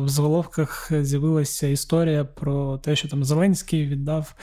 в 0.05 0.09
заголовках 0.09 0.93
з'явилася 1.01 1.67
історія 1.67 2.25
про 2.25 2.79
те, 2.79 2.97
що 2.97 3.09
там 3.09 3.25
Зеленський 3.25 3.87
віддав 3.87 4.35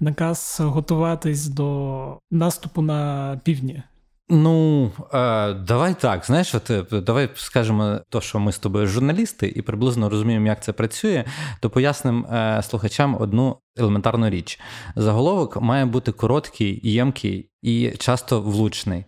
наказ 0.00 0.58
готуватись 0.60 1.46
до 1.46 2.18
наступу 2.30 2.82
на 2.82 3.40
півдні. 3.44 3.82
Ну, 4.28 4.90
е, 5.14 5.54
давай 5.54 5.94
так. 6.00 6.26
Знаєш, 6.26 6.54
от, 6.54 6.70
е, 6.70 6.84
давай 7.00 7.28
скажемо, 7.34 8.00
то, 8.08 8.20
що 8.20 8.40
ми 8.40 8.52
з 8.52 8.58
тобою 8.58 8.86
журналісти, 8.86 9.52
і 9.56 9.62
приблизно 9.62 10.10
розуміємо, 10.10 10.46
як 10.46 10.62
це 10.62 10.72
працює, 10.72 11.24
то 11.60 11.70
пояснимо 11.70 12.26
е, 12.28 12.62
слухачам 12.62 13.16
одну 13.20 13.56
елементарну 13.76 14.30
річ. 14.30 14.60
Заголовок 14.96 15.62
має 15.62 15.84
бути 15.84 16.12
короткий, 16.12 16.80
ємкий 16.82 17.50
і 17.62 17.90
часто 17.98 18.40
влучний. 18.40 19.04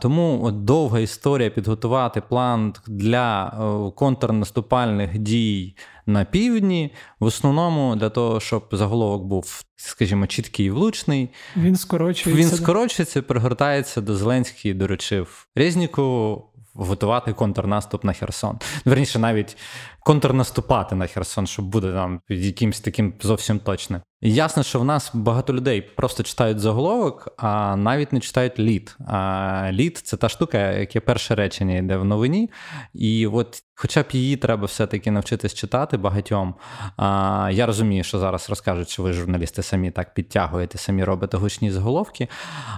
Тому 0.00 0.50
довга 0.50 1.00
історія 1.00 1.50
підготувати 1.50 2.20
план 2.20 2.74
для 2.86 3.50
контрнаступальних 3.96 5.18
дій 5.18 5.76
на 6.12 6.24
півдні, 6.24 6.92
в 7.20 7.24
основному 7.24 7.96
для 7.96 8.10
того, 8.10 8.40
щоб 8.40 8.68
заголовок 8.72 9.24
був, 9.24 9.64
скажімо, 9.76 10.26
чіткий 10.26 10.66
і 10.66 10.70
влучний. 10.70 11.30
Він 11.56 11.76
скорочується. 11.76 12.42
Він 12.42 12.50
скорочується, 12.56 13.22
пригортається 13.22 14.00
до 14.00 14.16
Зеленський 14.16 14.74
доручив 14.74 15.46
Резніку 15.56 16.42
готувати 16.74 17.32
контрнаступ 17.32 18.04
на 18.04 18.12
Херсон. 18.12 18.58
Верніше, 18.84 19.18
навіть 19.18 19.56
контрнаступати 20.00 20.94
на 20.94 21.06
Херсон, 21.06 21.46
щоб 21.46 21.64
буде 21.64 21.92
там 21.92 22.20
якимось 22.28 22.80
таким 22.80 23.14
зовсім 23.20 23.58
точним. 23.58 24.00
Ясно, 24.22 24.62
що 24.62 24.80
в 24.80 24.84
нас 24.84 25.10
багато 25.14 25.54
людей 25.54 25.80
просто 25.80 26.22
читають 26.22 26.58
заголовок, 26.58 27.28
а 27.36 27.76
навіть 27.76 28.12
не 28.12 28.20
читають 28.20 28.58
лід. 28.58 28.96
А 29.06 29.68
лід 29.72 29.98
це 29.98 30.16
та 30.16 30.28
штука, 30.28 30.70
яке 30.70 31.00
перше 31.00 31.34
речення 31.34 31.76
йде 31.76 31.96
в 31.96 32.04
новині. 32.04 32.50
І 32.94 33.26
от, 33.26 33.62
хоча 33.74 34.02
б 34.02 34.06
її 34.12 34.36
треба 34.36 34.66
все-таки 34.66 35.10
навчитись 35.10 35.54
читати 35.54 35.96
багатьом. 35.96 36.54
А, 36.96 37.50
Я 37.52 37.66
розумію, 37.66 38.04
що 38.04 38.18
зараз 38.18 38.50
розкажуть, 38.50 38.88
що 38.88 39.02
ви 39.02 39.12
журналісти 39.12 39.62
самі 39.62 39.90
так 39.90 40.14
підтягуєте, 40.14 40.78
самі 40.78 41.04
робите 41.04 41.36
гучні 41.36 41.70
заголовки. 41.70 42.28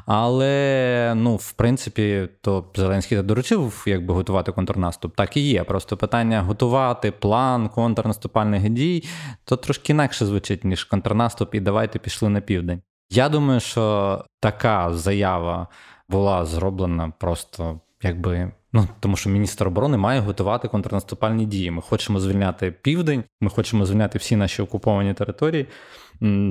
Але, 0.06 1.12
ну, 1.16 1.36
в 1.36 1.52
принципі, 1.52 2.28
то 2.40 2.64
Зеленський 2.74 3.22
доручив, 3.22 3.84
якби 3.86 4.14
готувати 4.14 4.52
контрнаступ. 4.52 5.16
Так 5.16 5.36
і 5.36 5.40
є. 5.40 5.64
Просто 5.64 5.96
питання 5.96 6.42
готувати 6.42 7.11
план 7.12 7.68
контрнаступальних 7.68 8.68
дій, 8.68 9.04
то 9.44 9.56
трошки 9.56 9.92
інакше 9.92 10.26
звучить, 10.26 10.64
ніж 10.64 10.84
контрнаступ, 10.84 11.54
і 11.54 11.60
давайте 11.60 11.98
пішли 11.98 12.28
на 12.28 12.40
південь. 12.40 12.82
Я 13.10 13.28
думаю, 13.28 13.60
що 13.60 14.24
така 14.40 14.94
заява 14.94 15.66
була 16.08 16.44
зроблена 16.44 17.12
просто 17.18 17.80
якби. 18.02 18.52
Ну, 18.72 18.88
тому 19.00 19.16
що 19.16 19.30
міністр 19.30 19.68
оборони 19.68 19.96
має 19.96 20.20
готувати 20.20 20.68
контрнаступальні 20.68 21.46
дії. 21.46 21.70
Ми 21.70 21.82
хочемо 21.82 22.20
звільняти 22.20 22.70
південь, 22.70 23.24
ми 23.40 23.50
хочемо 23.50 23.86
звільняти 23.86 24.18
всі 24.18 24.36
наші 24.36 24.62
окуповані 24.62 25.14
території. 25.14 25.66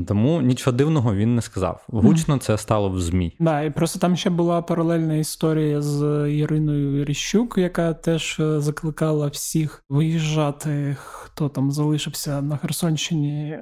Тому 0.08 0.42
нічого 0.42 0.78
дивного 0.78 1.16
він 1.16 1.36
не 1.36 1.42
сказав. 1.42 1.86
Гучно 1.88 2.38
це 2.38 2.58
стало 2.58 2.90
в 2.90 3.02
змі. 3.02 3.36
Да, 3.40 3.62
і 3.62 3.70
просто 3.70 4.00
там 4.00 4.16
ще 4.16 4.30
була 4.30 4.62
паралельна 4.62 5.16
історія 5.16 5.82
з 5.82 6.30
Іриною 6.32 7.06
Ріщук, 7.06 7.58
яка 7.58 7.94
теж 7.94 8.38
е, 8.40 8.62
закликала 8.62 9.28
всіх 9.28 9.84
виїжджати, 9.90 10.98
хто 11.00 11.50
там 11.50 11.72
залишився 11.72 12.42
на 12.42 12.58
Херсонщині, 12.58 13.58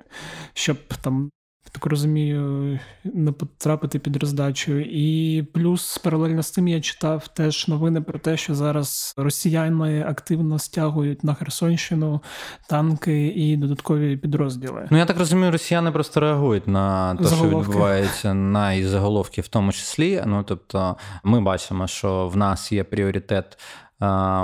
щоб 0.53 0.77
там 1.01 1.31
так 1.71 1.85
розумію, 1.85 2.79
не 3.03 3.31
потрапити 3.31 3.99
під 3.99 4.15
роздачу. 4.15 4.79
І 4.79 5.43
плюс 5.53 5.97
паралельно 5.97 6.43
з 6.43 6.51
цим 6.51 6.67
я 6.67 6.81
читав 6.81 7.27
теж 7.27 7.67
новини 7.67 8.01
про 8.01 8.19
те, 8.19 8.37
що 8.37 8.55
зараз 8.55 9.13
росіяни 9.17 10.05
активно 10.07 10.59
стягують 10.59 11.23
на 11.23 11.33
Херсонщину 11.33 12.21
танки 12.69 13.27
і 13.27 13.57
додаткові 13.57 14.17
підрозділи. 14.17 14.87
Ну 14.91 14.97
я 14.97 15.05
так 15.05 15.19
розумію, 15.19 15.51
росіяни 15.51 15.91
просто 15.91 16.19
реагують 16.19 16.67
на 16.67 17.15
те, 17.15 17.25
що 17.25 17.49
відбувається 17.49 18.33
на 18.33 18.73
і 18.73 18.83
заголовки, 18.83 19.41
в 19.41 19.47
тому 19.47 19.71
числі. 19.71 20.23
Ну 20.25 20.43
тобто, 20.43 20.97
ми 21.23 21.41
бачимо, 21.41 21.87
що 21.87 22.27
в 22.27 22.37
нас 22.37 22.71
є 22.71 22.83
пріоритет. 22.83 23.57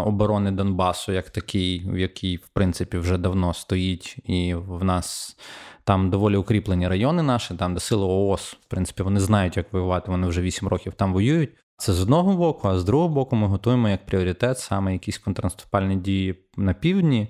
Оборони 0.06 0.52
Донбасу 0.52 1.12
як 1.12 1.30
такий, 1.30 1.90
в 1.90 1.98
який 1.98 2.38
в 2.38 2.48
принципі 2.48 2.98
вже 2.98 3.18
давно 3.18 3.54
стоїть, 3.54 4.18
і 4.24 4.54
в 4.54 4.84
нас 4.84 5.38
там 5.86 6.10
доволі 6.10 6.38
укріплені 6.38 6.88
райони 6.88 7.24
наші, 7.24 7.54
там 7.54 7.74
де 7.74 7.80
сили 7.80 8.06
ООС, 8.06 8.54
в 8.54 8.66
принципі, 8.68 9.04
вони 9.04 9.20
знають, 9.20 9.58
як 9.58 9.74
воювати. 9.74 10.12
Вони 10.12 10.28
вже 10.28 10.42
8 10.42 10.68
років 10.68 10.94
там 10.94 11.14
воюють. 11.14 11.50
Це 11.78 11.94
з 11.94 12.02
одного 12.02 12.36
боку, 12.36 12.68
а 12.68 12.80
з 12.80 12.84
другого 12.84 13.10
боку, 13.10 13.36
ми 13.36 13.48
готуємо 13.48 13.90
як 13.90 14.06
пріоритет 14.06 14.60
саме 14.60 14.94
якісь 14.94 15.18
контрнаступальні 15.18 15.96
дії 15.96 16.34
на 16.58 16.74
півдні. 16.74 17.28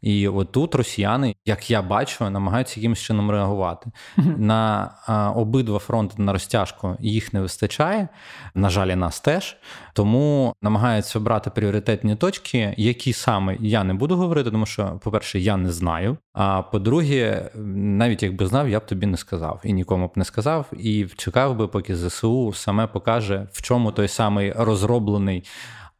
І 0.00 0.28
отут 0.28 0.74
росіяни, 0.74 1.34
як 1.44 1.70
я 1.70 1.82
бачу, 1.82 2.30
намагаються 2.30 2.80
якимось 2.80 2.98
чином 2.98 3.30
реагувати. 3.30 3.90
Mm-hmm. 4.18 4.38
На 4.38 4.90
а, 5.06 5.30
обидва 5.30 5.78
фронти 5.78 6.22
на 6.22 6.32
розтяжку 6.32 6.96
їх 7.00 7.32
не 7.32 7.40
вистачає. 7.40 8.08
На 8.54 8.70
жаль, 8.70 8.88
і 8.88 8.96
нас 8.96 9.20
теж. 9.20 9.56
Тому 9.92 10.54
намагаються 10.62 11.18
обрати 11.18 11.50
пріоритетні 11.50 12.16
точки, 12.16 12.74
які 12.76 13.12
саме 13.12 13.56
я 13.60 13.84
не 13.84 13.94
буду 13.94 14.16
говорити, 14.16 14.50
тому 14.50 14.66
що, 14.66 15.00
по-перше, 15.04 15.38
я 15.38 15.56
не 15.56 15.72
знаю. 15.72 16.16
А 16.32 16.62
по-друге, 16.62 17.50
навіть 17.74 18.22
якби 18.22 18.46
знав, 18.46 18.68
я 18.68 18.80
б 18.80 18.86
тобі 18.86 19.06
не 19.06 19.16
сказав 19.16 19.60
і 19.64 19.72
нікому 19.72 20.06
б 20.06 20.12
не 20.16 20.24
сказав, 20.24 20.66
і 20.72 21.06
чекав 21.16 21.56
би, 21.56 21.68
поки 21.68 21.96
ЗСУ 21.96 22.52
саме 22.52 22.86
покаже, 22.86 23.48
в 23.52 23.62
чому 23.62 23.92
той 23.92 24.08
самий 24.08 24.52
розроблений. 24.52 25.44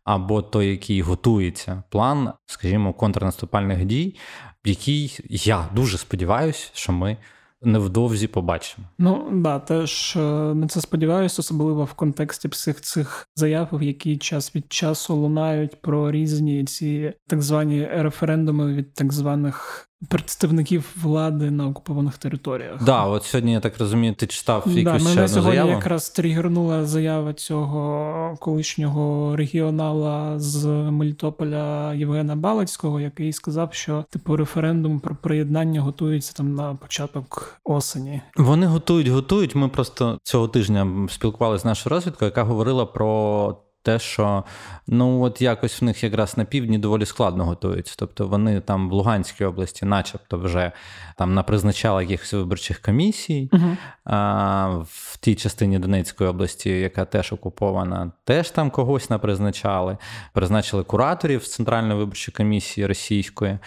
Або 0.09 0.43
той, 0.43 0.71
який 0.71 1.03
готується 1.03 1.83
план, 1.89 2.33
скажімо, 2.47 2.93
контрнаступальних 2.93 3.85
дій, 3.85 4.17
який 4.65 5.19
я 5.29 5.69
дуже 5.75 5.99
сподіваюся, 5.99 6.71
що 6.73 6.93
ми 6.93 7.17
невдовзі 7.63 8.27
побачимо. 8.27 8.87
Ну 8.99 9.29
да, 9.33 9.59
теж 9.59 10.17
е, 10.17 10.21
на 10.55 10.67
це 10.67 10.81
сподіваюся, 10.81 11.37
особливо 11.39 11.85
в 11.85 11.93
контексті 11.93 12.49
всіх 12.49 12.81
цих 12.81 13.29
заяв, 13.37 13.83
які 13.83 14.17
час 14.17 14.57
від 14.57 14.73
часу 14.73 15.15
лунають 15.15 15.81
про 15.81 16.11
різні 16.11 16.65
ці 16.65 17.13
так 17.27 17.43
звані 17.43 17.89
референдуми 17.93 18.75
від 18.75 18.95
так 18.95 19.13
званих 19.13 19.88
представників 20.09 20.95
влади 21.03 21.51
на 21.51 21.67
окупованих 21.69 22.19
територіях. 22.19 22.85
Да, 22.85 23.05
от 23.05 23.25
сьогодні 23.25 23.53
я 23.53 23.61
так 23.61 23.79
розумію, 23.79 24.15
ти 24.15 24.27
читав 24.27 24.65
якусь 24.67 25.05
да, 25.05 25.11
ще 25.11 25.29
сьогодні 25.29 25.51
заяву? 25.53 25.71
якраз 25.71 26.11
тригернула 26.11 26.85
заява 26.85 27.33
цього 27.33 28.37
колишнього 28.41 29.37
регіонала 29.37 30.39
з 30.39 30.67
Мелітополя 30.91 31.95
Євгена 31.95 32.37
Балицького, 32.37 33.01
який 33.01 33.33
сказав, 33.33 33.75
що 33.75 34.05
типу 34.11 34.37
референдум 34.37 35.01
про 35.01 35.17
приєднання 35.17 35.81
готується 35.81 36.33
там 36.33 36.55
на 36.55 36.75
початок 36.75 37.61
осені. 37.65 38.21
Вони 38.37 38.67
готують, 38.67 39.09
готують. 39.09 39.55
Ми 39.55 39.69
просто 39.69 40.19
цього 40.23 40.49
тижня 40.49 41.07
спілкувалися 41.11 41.63
з 41.63 41.65
нашою 41.65 41.95
розвідкою, 41.95 42.29
яка 42.29 42.43
говорила 42.43 42.87
про 42.87 43.57
те, 43.89 43.99
що 43.99 44.45
ну 44.87 45.23
от 45.23 45.43
якось 45.43 45.83
в 45.83 45.85
них 45.85 46.05
якраз 46.05 46.37
на 46.37 46.45
півдні 46.45 46.79
доволі 46.79 47.07
складно 47.07 47.45
готуються. 47.45 47.95
Тобто 47.99 48.27
вони 48.27 48.61
там 48.61 48.91
в 48.91 48.93
Луганській 48.93 49.45
області, 49.45 49.87
начебто, 49.87 50.39
вже 50.39 50.73
там 51.17 51.35
напризначали 51.35 52.03
якихось 52.03 52.33
виборчих 52.33 52.81
комісій, 52.81 53.51
uh 53.53 53.77
а 54.05 54.69
в 54.85 55.17
тій 55.21 55.35
частині 55.35 55.79
Донецької 55.79 56.31
області, 56.31 56.71
яка 56.71 57.05
теж 57.05 57.33
окупована, 57.33 58.13
теж 58.25 58.51
там 58.51 58.71
когось 58.71 59.11
напризначали. 59.11 59.97
Призначили 60.33 60.83
кураторів 60.83 61.45
з 61.45 61.53
Центральної 61.53 61.99
виборчої 61.99 62.35
комісії 62.37 62.87
російської. 62.87 63.59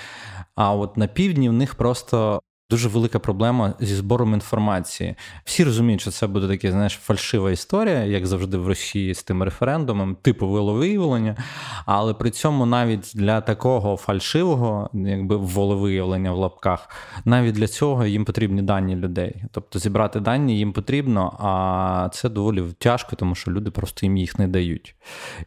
А 0.55 0.73
от 0.73 0.97
на 0.97 1.07
півдні 1.07 1.49
в 1.49 1.53
них 1.53 1.75
просто 1.75 2.41
дуже 2.71 2.87
велика 2.87 3.19
проблема 3.19 3.73
зі 3.79 3.95
збором 3.95 4.33
інформації. 4.33 5.15
Всі 5.43 5.63
розуміють, 5.63 6.01
що 6.01 6.11
це 6.11 6.27
буде 6.27 6.47
таке, 6.47 6.71
знаєш, 6.71 6.93
фальшива 6.93 7.51
історія, 7.51 8.03
як 8.03 8.27
завжди 8.27 8.57
в 8.57 8.67
Росії 8.67 9.13
з 9.13 9.23
тим 9.23 9.43
референдумом, 9.43 10.17
типу 10.21 10.47
волевиявлення. 10.47 11.37
Але 11.85 12.13
при 12.13 12.31
цьому 12.31 12.65
навіть 12.65 13.11
для 13.15 13.41
такого 13.41 13.97
фальшивого, 13.97 14.89
якби 14.93 15.35
волевиявлення 15.37 16.31
в 16.31 16.37
лапках, 16.37 16.89
навіть 17.25 17.55
для 17.55 17.67
цього 17.67 18.05
їм 18.05 18.25
потрібні 18.25 18.61
дані 18.61 18.95
людей. 18.95 19.43
Тобто 19.51 19.79
зібрати 19.79 20.19
дані 20.19 20.57
їм 20.57 20.73
потрібно, 20.73 21.37
а 21.39 22.09
це 22.13 22.29
доволі 22.29 22.63
тяжко, 22.77 23.15
тому 23.15 23.35
що 23.35 23.51
люди 23.51 23.71
просто 23.71 24.05
їм 24.05 24.17
їх 24.17 24.39
не 24.39 24.47
дають. 24.47 24.95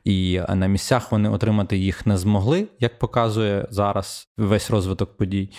І 0.05 0.41
на 0.55 0.67
місцях 0.67 1.13
вони 1.13 1.29
отримати 1.29 1.77
їх 1.77 2.07
не 2.07 2.19
змогли, 2.19 2.69
як 2.81 2.99
показує 2.99 3.67
зараз 3.71 4.29
весь 4.37 4.71
розвиток 4.71 5.17
подій. 5.17 5.51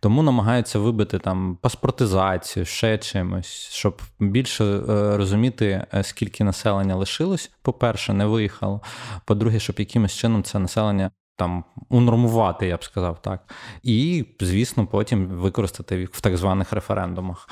Тому 0.00 0.22
намагаються 0.22 0.78
вибити 0.78 1.13
робити 1.14 1.24
там 1.24 1.58
паспортизацію, 1.60 2.64
ще 2.64 2.98
чимось, 2.98 3.68
щоб 3.72 4.02
більше 4.20 4.64
е, 4.64 5.16
розуміти, 5.16 5.86
е, 5.94 6.02
скільки 6.02 6.44
населення 6.44 6.96
лишилось. 6.96 7.50
По-перше, 7.62 8.12
не 8.12 8.26
виїхало. 8.26 8.80
По-друге, 9.26 9.60
щоб 9.60 9.76
якимось 9.78 10.12
чином 10.12 10.42
це 10.42 10.58
населення. 10.58 11.10
Там 11.36 11.64
унормувати, 11.88 12.66
я 12.66 12.76
б 12.76 12.84
сказав 12.84 13.22
так, 13.22 13.54
і 13.82 14.24
звісно, 14.40 14.86
потім 14.86 15.26
використати 15.26 16.08
в 16.12 16.20
так 16.20 16.36
званих 16.36 16.72
референдумах. 16.72 17.48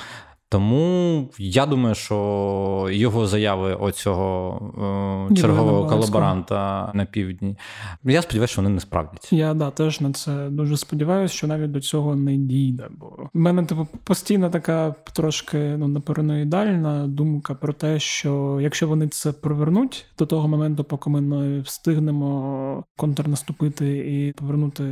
Тому 0.53 1.29
я 1.39 1.67
думаю, 1.67 1.95
що 1.95 2.89
його 2.91 3.27
заяви 3.27 3.75
оцього 3.75 5.29
е, 5.31 5.35
чергового 5.35 5.87
колаборанта 5.87 6.91
на 6.95 7.05
півдні. 7.05 7.57
Я 8.05 8.23
сподіваюся, 8.23 8.53
що 8.53 8.63
вони 8.63 8.75
не 8.75 8.81
справдяться. 8.81 9.37
Я 9.37 9.55
да 9.55 9.71
теж 9.71 10.01
на 10.01 10.13
це 10.13 10.49
дуже 10.51 10.77
сподіваюся, 10.77 11.35
що 11.35 11.47
навіть 11.47 11.71
до 11.73 11.81
цього 11.81 12.17
не 12.17 12.37
дійде. 12.37 12.89
Бо 12.91 13.07
в 13.35 13.39
мене 13.39 13.65
типу 13.65 13.89
постійна 14.05 14.51
така 14.51 14.95
трошки 15.13 15.59
ну 15.59 15.89
напереноїдальна 15.89 17.07
думка 17.07 17.55
про 17.55 17.73
те, 17.73 17.99
що 17.99 18.59
якщо 18.61 18.89
вони 18.89 19.09
це 19.09 19.33
провернуть 19.33 20.07
до 20.19 20.27
того 20.27 20.49
моменту, 20.49 20.85
поки 20.85 21.11
ми 21.11 21.21
не 21.21 21.61
встигнемо 21.61 22.85
контрнаступити 22.97 23.99
і 23.99 24.33
повернути 24.33 24.85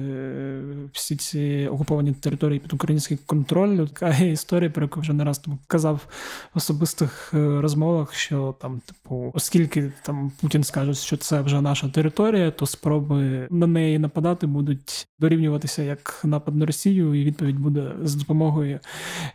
всі 0.92 1.16
ці 1.16 1.68
окуповані 1.72 2.12
території 2.12 2.58
під 2.58 2.72
український 2.72 3.18
контроль, 3.26 3.86
така 3.86 4.16
історія, 4.24 4.70
про 4.70 4.82
яку 4.82 5.00
вже 5.00 5.12
не 5.12 5.24
раз 5.24 5.38
казав 5.66 6.00
в 6.54 6.58
особистих 6.58 7.30
е, 7.34 7.60
розмовах, 7.60 8.14
що 8.14 8.54
там, 8.60 8.80
типу, 8.80 9.32
оскільки 9.34 9.92
там 10.02 10.32
Путін 10.40 10.64
скаже, 10.64 10.94
що 10.94 11.16
це 11.16 11.40
вже 11.40 11.60
наша 11.60 11.88
територія, 11.88 12.50
то 12.50 12.66
спроби 12.66 13.48
на 13.50 13.66
неї 13.66 13.98
нападати 13.98 14.46
будуть 14.46 15.08
дорівнюватися 15.18 15.82
як 15.82 16.20
напад 16.24 16.56
на 16.56 16.66
Росію, 16.66 17.14
і 17.14 17.24
відповідь 17.24 17.58
буде 17.58 17.92
з 18.02 18.14
допомогою 18.14 18.80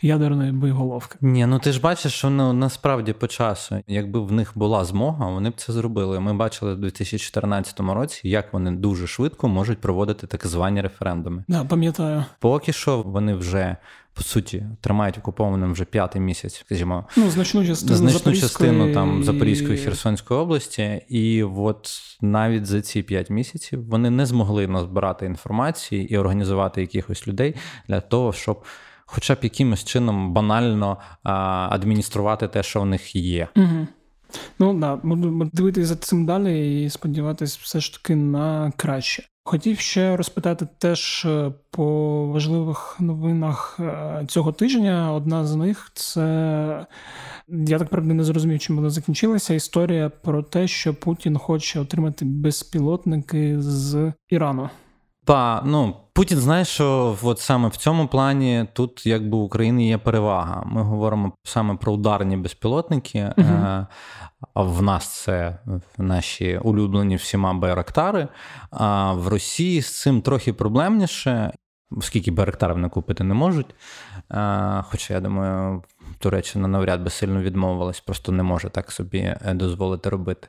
ядерної 0.01 0.51
боєголовки. 0.51 1.17
Ні, 1.21 1.45
ну 1.45 1.60
ти 1.60 1.71
ж 1.71 1.82
бачиш, 1.82 2.13
що 2.13 2.30
ну, 2.30 2.54
насправді 2.54 3.13
по 3.13 3.28
часу, 3.28 3.82
якби 3.88 4.19
в 4.19 4.32
них 4.32 4.51
була 4.56 4.86
змога, 4.86 5.30
вони 5.30 5.49
б 5.49 5.54
це 5.56 5.73
зробили. 5.73 6.19
Ми 6.19 6.34
бачили 6.34 6.73
в 6.73 6.78
2014 6.78 7.80
році, 7.80 8.30
як 8.30 8.54
вони 8.54 8.71
дуже 8.71 9.08
швидко 9.08 9.47
можуть 9.47 9.82
проводити 9.82 10.28
так 10.28 10.47
звані 10.47 10.82
референдуми. 10.82 11.43
Да, 11.47 11.63
пам'ятаю, 11.63 12.25
поки 12.39 12.73
що 12.73 13.01
вони 13.01 13.36
вже 13.36 13.78
по 14.15 14.23
суті 14.23 14.65
тримають 14.82 15.17
окупованим 15.17 15.73
вже 15.73 15.86
п'ятий 15.86 16.21
місяць, 16.21 16.63
скажімо, 16.65 17.06
ну 17.17 17.30
значну 17.30 17.65
частину 17.65 17.97
значну 17.97 18.19
Запорізької... 18.19 18.49
частину 18.49 18.93
там 18.93 19.23
Запорізької 19.23 19.78
Херсонської 19.78 20.39
області, 20.39 21.01
і 21.10 21.43
от 21.43 21.89
навіть 22.21 22.65
за 22.65 22.82
ці 22.82 23.04
п'ять 23.04 23.30
місяців 23.30 23.86
вони 23.89 24.10
не 24.10 24.25
змогли 24.25 24.67
назбирати 24.67 25.25
інформації 25.25 26.13
і 26.13 26.17
організувати 26.17 26.82
якихось 26.82 27.28
людей 27.28 27.56
для 27.88 28.01
того, 28.01 28.34
щоб. 28.34 28.63
Хоча 29.08 29.36
б 29.36 29.38
якимось 29.41 29.84
чином 29.84 30.34
банально 30.34 30.97
а, 31.23 31.67
адмініструвати 31.71 32.47
те, 32.47 32.63
що 32.63 32.82
в 32.82 32.86
них 32.86 33.15
є. 33.15 33.47
Угу. 33.56 33.88
Ну 34.60 34.80
да, 34.80 34.95
будемо 34.95 35.49
дивитися 35.54 35.88
за 35.88 35.95
цим 35.95 36.25
далі 36.25 36.84
і 36.84 36.89
сподіватися 36.89 37.60
все 37.62 37.80
ж 37.80 37.93
таки 37.93 38.15
на 38.15 38.71
краще. 38.78 39.23
Хотів 39.47 39.79
ще 39.79 40.17
розпитати 40.17 40.67
теж 40.77 41.25
е, 41.25 41.51
по 41.71 42.27
важливих 42.27 42.97
новинах 42.99 43.77
е, 43.79 44.25
цього 44.27 44.51
тижня. 44.51 45.13
Одна 45.13 45.45
з 45.45 45.55
них 45.55 45.91
це 45.93 46.86
я 47.47 47.79
так 47.79 47.89
правда 47.89 48.13
не 48.13 48.23
зрозумів, 48.23 48.60
чим 48.60 48.75
вона 48.75 48.89
закінчилася. 48.89 49.53
Історія 49.53 50.10
про 50.10 50.43
те, 50.43 50.67
що 50.67 50.93
Путін 50.93 51.38
хоче 51.38 51.79
отримати 51.79 52.25
безпілотники 52.25 53.62
з 53.62 54.13
Ірану. 54.29 54.69
Та 55.25 55.62
ну 55.65 55.95
Путін 56.15 56.38
знає, 56.38 56.65
що 56.65 57.17
от 57.23 57.39
саме 57.39 57.67
в 57.67 57.75
цьому 57.75 58.08
плані 58.08 58.65
тут 58.73 59.06
якби 59.06 59.38
в 59.38 59.41
Україні 59.41 59.88
є 59.88 59.97
перевага. 59.97 60.63
Ми 60.65 60.82
говоримо 60.82 61.32
саме 61.43 61.75
про 61.75 61.93
ударні 61.93 62.38
безпілотники. 62.38 63.19
Uh-huh. 63.19 63.86
А 64.54 64.62
в 64.62 64.82
нас 64.82 65.23
це 65.23 65.60
наші 65.97 66.58
улюблені 66.58 67.15
всіма 67.15 67.54
байрактари. 67.54 68.28
А 68.71 69.13
в 69.13 69.28
Росії 69.28 69.82
з 69.82 70.01
цим 70.01 70.21
трохи 70.21 70.54
проблемніше, 70.54 71.54
оскільки 71.91 72.32
байрактари 72.32 72.75
не 72.75 72.89
купити 72.89 73.23
не 73.23 73.34
можуть. 73.34 73.75
Хоча 74.84 75.13
я 75.13 75.19
думаю, 75.19 75.84
Туреччина 76.20 76.68
навряд 76.68 77.04
би 77.04 77.10
сильно 77.10 77.41
відмовилась, 77.41 78.00
просто 78.00 78.32
не 78.32 78.44
може 78.44 78.70
так 78.70 78.91
собі 78.91 79.18
е, 79.18 79.54
дозволити 79.54 80.10
робити. 80.10 80.48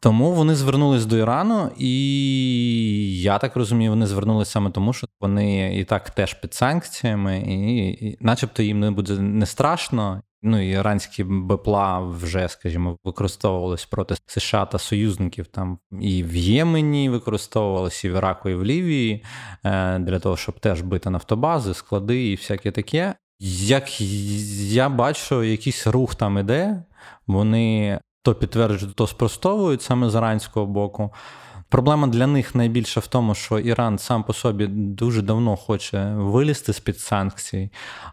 Тому 0.00 0.32
вони 0.32 0.54
звернулись 0.54 1.06
до 1.06 1.16
Ірану, 1.16 1.70
і 1.78 3.22
я 3.22 3.38
так 3.38 3.56
розумію, 3.56 3.90
вони 3.90 4.06
звернулися 4.06 4.50
саме 4.50 4.70
тому, 4.70 4.92
що 4.92 5.06
вони 5.20 5.78
і 5.78 5.84
так 5.84 6.10
теж 6.10 6.34
під 6.34 6.54
санкціями, 6.54 7.38
і, 7.38 7.88
і 7.88 8.16
начебто 8.20 8.62
їм 8.62 8.80
не 8.80 8.90
буде 8.90 9.18
не 9.18 9.46
страшно. 9.46 10.22
Ну 10.46 10.62
і 10.62 10.68
іранські 10.68 11.24
БПЛА 11.24 12.00
вже, 12.00 12.48
скажімо, 12.48 12.98
використовувались 13.04 13.84
проти 13.84 14.14
США 14.26 14.66
та 14.66 14.78
союзників 14.78 15.46
там 15.46 15.78
і 16.00 16.22
в 16.22 16.36
Ємені 16.36 17.08
використовувалися, 17.08 18.08
і 18.08 18.10
в 18.10 18.14
Іраку, 18.14 18.48
і 18.48 18.54
в 18.54 18.64
Лівії 18.64 19.24
е, 19.64 19.98
для 19.98 20.18
того, 20.18 20.36
щоб 20.36 20.60
теж 20.60 20.80
бити 20.80 21.10
нафтобази, 21.10 21.74
склади 21.74 22.26
і 22.28 22.34
всяке 22.34 22.70
таке. 22.70 23.14
Як 23.40 24.00
я 24.00 24.88
бачу, 24.88 25.42
якийсь 25.42 25.86
рух 25.86 26.14
там 26.14 26.38
іде, 26.38 26.82
вони 27.26 27.98
то 28.22 28.34
підтверджують, 28.34 28.96
то 28.96 29.06
спростовують 29.06 29.82
саме 29.82 30.10
з 30.10 30.14
іранського 30.14 30.66
боку. 30.66 31.10
Проблема 31.68 32.06
для 32.06 32.26
них 32.26 32.54
найбільша 32.54 33.00
в 33.00 33.06
тому, 33.06 33.34
що 33.34 33.58
Іран 33.58 33.98
сам 33.98 34.24
по 34.24 34.32
собі 34.32 34.66
дуже 34.66 35.22
давно 35.22 35.56
хоче 35.56 36.14
вилізти 36.16 36.72
з 36.72 36.80
під 36.80 37.00
санкцій, 37.00 37.70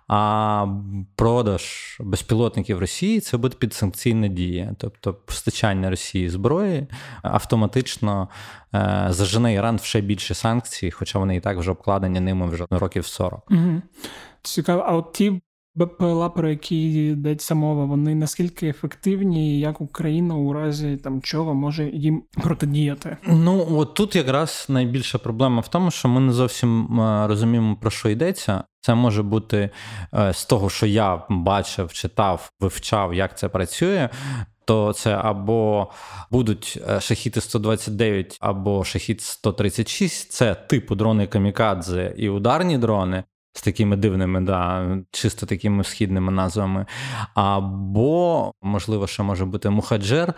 а 0.08 0.68
продаж 1.16 1.64
безпілотників 2.00 2.80
Росії 2.80 3.20
це 3.20 3.38
буде 3.38 3.56
підсанкційна 3.58 4.28
дія. 4.28 4.76
Тобто 4.78 5.14
постачання 5.14 5.90
Росії 5.90 6.30
зброї 6.30 6.88
автоматично 7.22 8.30
е, 8.76 9.08
зажене 9.10 9.54
Іран 9.54 9.76
в 9.76 9.84
ще 9.84 10.02
більше 10.02 10.34
санкцій, 10.34 10.92
хоча 10.92 11.20
вони 11.20 11.36
і 11.36 11.40
так 11.40 11.58
вже 11.58 11.72
обкладені 11.72 12.20
ними 12.20 12.48
вже 12.48 12.66
років 12.70 13.06
40. 13.06 13.52
Угу. 13.52 13.82
Цікаво, 14.44 14.84
а 14.88 14.96
от 14.96 15.14
ті 15.14 15.42
БПЛА, 15.76 16.30
про 16.30 16.50
які 16.50 16.94
йдеться 16.94 17.56
мова, 17.56 17.86
вони 17.86 18.16
наскільки 18.16 18.68
ефективні, 18.68 19.60
як 19.60 19.82
Україна 19.82 20.36
у 20.36 20.54
разі 20.54 20.98
там 20.98 21.22
чого 21.22 21.54
може 21.54 21.90
їм 21.90 22.24
протидіяти? 22.44 23.18
Ну 23.28 23.68
от 23.72 23.94
тут 23.94 24.16
якраз 24.16 24.66
найбільша 24.70 25.18
проблема 25.18 25.62
в 25.62 25.68
тому, 25.68 25.92
що 25.92 26.08
ми 26.08 26.22
не 26.22 26.34
зовсім 26.34 27.00
е, 27.00 27.28
розуміємо 27.28 27.76
про 27.82 27.92
що 27.92 28.10
йдеться. 28.10 28.64
Це 28.82 28.96
може 28.96 29.24
бути 29.24 29.70
е, 30.14 30.34
з 30.34 30.46
того, 30.46 30.70
що 30.70 30.86
я 30.86 31.22
бачив, 31.30 31.94
читав, 31.94 32.52
вивчав, 32.60 33.14
як 33.14 33.38
це 33.38 33.50
працює. 33.50 34.10
То 34.66 34.94
це 34.94 35.16
або 35.16 35.88
будуть 36.32 36.80
е, 36.90 37.02
шахіти 37.02 37.42
129, 37.42 38.38
або 38.42 38.84
шахіт 38.84 39.22
136, 39.22 40.32
це 40.32 40.56
типу 40.56 40.96
дрони 40.96 41.28
камікадзе 41.28 42.14
і 42.18 42.30
ударні 42.30 42.78
дрони 42.78 43.24
з 43.54 43.62
такими 43.62 43.96
дивними, 43.96 44.42
да, 44.42 44.88
чисто 45.12 45.46
такими 45.46 45.84
східними 45.84 46.32
назвами. 46.32 46.86
Або, 47.34 48.52
можливо, 48.62 49.08
ще 49.08 49.24
може 49.24 49.46
бути 49.46 49.70
мухаджер, 49.70 50.34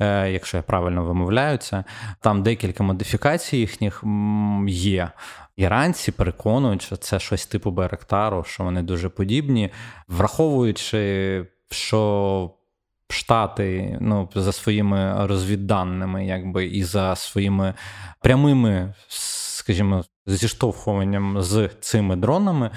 е, 0.00 0.30
якщо 0.30 0.56
я 0.56 0.62
правильно 0.62 1.04
вимовляю 1.04 1.58
це. 1.58 1.84
Там 2.20 2.42
декілька 2.42 2.82
модифікацій 2.82 3.56
їхніх 3.56 4.04
є. 4.68 5.10
Іранці 5.56 6.12
переконують, 6.12 6.82
що 6.82 6.96
це 6.96 7.18
щось 7.18 7.46
типу 7.46 7.70
Байрактару, 7.70 8.44
що 8.44 8.64
вони 8.64 8.82
дуже 8.82 9.08
подібні, 9.08 9.70
враховуючи, 10.08 11.46
що 11.70 12.50
Штати 13.08 13.98
ну, 14.00 14.28
за 14.34 14.52
своїми 14.52 15.26
розвідданими, 15.26 16.26
якби 16.26 16.66
і 16.66 16.84
за 16.84 17.16
своїми 17.16 17.74
прямими, 18.20 18.94
скажімо, 19.08 20.04
зіштовхуванням 20.26 21.42
з 21.42 21.70
цими 21.80 22.16
дронами, 22.16 22.70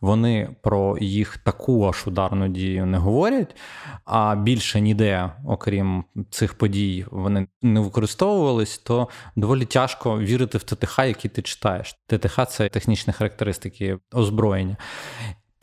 вони 0.00 0.56
про 0.62 0.98
їх 0.98 1.36
таку 1.36 1.88
аж 1.88 2.06
ударну 2.06 2.48
дію 2.48 2.86
не 2.86 2.98
говорять, 2.98 3.56
а 4.04 4.34
більше 4.34 4.80
ніде, 4.80 5.32
окрім 5.46 6.04
цих 6.30 6.54
подій, 6.54 7.06
вони 7.10 7.46
не 7.62 7.80
використовувались, 7.80 8.78
то 8.78 9.08
доволі 9.36 9.64
тяжко 9.64 10.18
вірити 10.18 10.58
в 10.58 10.62
ТТХ, 10.62 10.98
який 10.98 11.30
ти 11.30 11.42
читаєш. 11.42 11.94
ТТХ 12.06 12.46
це 12.48 12.68
технічні 12.68 13.12
характеристики 13.12 13.98
озброєння. 14.12 14.76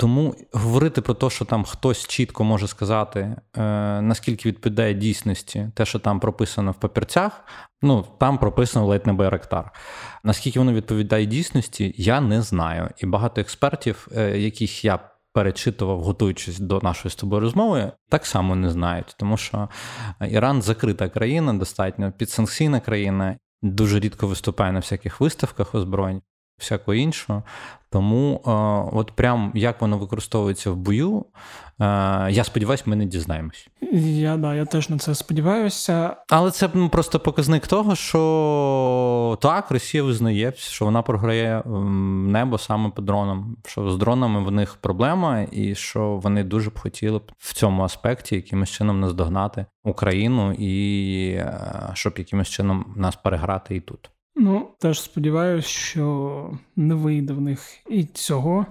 Тому 0.02 0.36
говорити 0.54 1.02
про 1.02 1.14
те, 1.14 1.30
що 1.30 1.46
там 1.46 1.64
хтось 1.64 2.08
чітко 2.08 2.44
може 2.44 2.68
сказати, 2.68 3.20
е, 3.20 3.62
наскільки 4.02 4.50
відповідає 4.50 4.94
дійсності, 4.94 5.70
те, 5.76 5.86
що 5.86 6.00
там 6.00 6.20
прописано 6.20 6.72
в 6.72 6.76
папірцях, 6.76 7.46
ну 7.82 8.06
там 8.20 8.38
прописано 8.38 8.88
ледь 8.88 9.08
не 9.08 9.14
Байрактар. 9.14 9.72
Наскільки 10.24 10.60
воно 10.60 10.74
відповідає 10.74 11.26
дійсності, 11.26 11.94
я 11.98 12.22
не 12.22 12.42
знаю. 12.42 12.90
І 12.98 13.06
багато 13.06 13.42
експертів, 13.42 14.08
е, 14.18 14.38
яких 14.38 14.86
я 14.86 15.00
перечитував, 15.34 16.04
готуючись 16.04 16.60
до 16.60 16.80
нашої 16.80 17.12
з 17.12 17.16
тобою 17.16 17.42
розмови, 17.42 17.92
так 18.10 18.26
само 18.26 18.56
не 18.56 18.70
знають, 18.70 19.16
тому 19.20 19.38
що 19.38 19.70
Іран 20.30 20.62
закрита 20.62 21.10
країна, 21.10 21.54
достатньо 21.54 22.12
підсанкційна 22.12 22.80
країна. 22.80 23.38
Дуже 23.62 24.00
рідко 24.00 24.28
виступає 24.28 24.72
на 24.72 24.80
всяких 24.80 25.22
виставках 25.22 25.76
озброєнь 25.76 26.22
всякого 26.62 26.96
іншого. 26.96 27.44
Тому 27.92 28.42
е, 28.46 28.52
от 28.98 29.12
прям 29.12 29.52
як 29.56 29.82
воно 29.82 29.98
використовується 29.98 30.72
в 30.72 30.76
бою, 30.76 31.26
е, 31.80 31.86
я 32.32 32.44
сподіваюся, 32.44 32.84
ми 32.86 32.96
не 32.96 33.06
дізнаємось. 33.06 33.68
Я 33.94 34.38
да, 34.38 34.56
я 34.56 34.66
теж 34.66 34.90
на 34.90 34.98
це 34.98 35.16
сподіваюся. 35.16 36.16
Але 36.30 36.52
це 36.52 36.68
просто 36.68 37.20
показник 37.20 37.68
того, 37.68 37.96
що 37.96 39.38
так, 39.42 39.72
Росія 39.72 40.04
визнає, 40.04 40.54
що 40.56 40.86
вона 40.86 41.02
програє 41.02 41.64
небо 41.66 42.58
саме 42.58 42.90
по 42.90 43.02
дронам, 43.02 43.58
що 43.66 43.92
з 43.92 43.98
дронами 43.98 44.44
в 44.44 44.52
них 44.52 44.78
проблема, 44.82 45.42
і 45.52 45.76
що 45.76 46.20
вони 46.24 46.44
дуже 46.44 46.70
б 46.70 46.80
хотіли 46.80 47.18
б 47.18 47.32
в 47.38 47.54
цьому 47.54 47.84
аспекті 47.84 48.36
якимось 48.36 48.70
чином 48.70 49.00
наздогнати 49.00 49.66
Україну 49.84 50.54
і 50.54 51.34
е, 51.34 51.90
щоб 51.94 52.14
якимось 52.18 52.50
чином 52.50 52.94
нас 52.96 53.16
переграти 53.16 53.76
і 53.76 53.80
тут. 53.80 54.10
Ну, 54.36 54.68
теж 54.80 55.02
сподіваюся, 55.02 55.68
що 55.68 56.58
не 56.76 56.96
вийде 56.96 57.34
в 57.34 57.42
них 57.42 57.62
і 57.90 58.04
цього, 58.04 58.66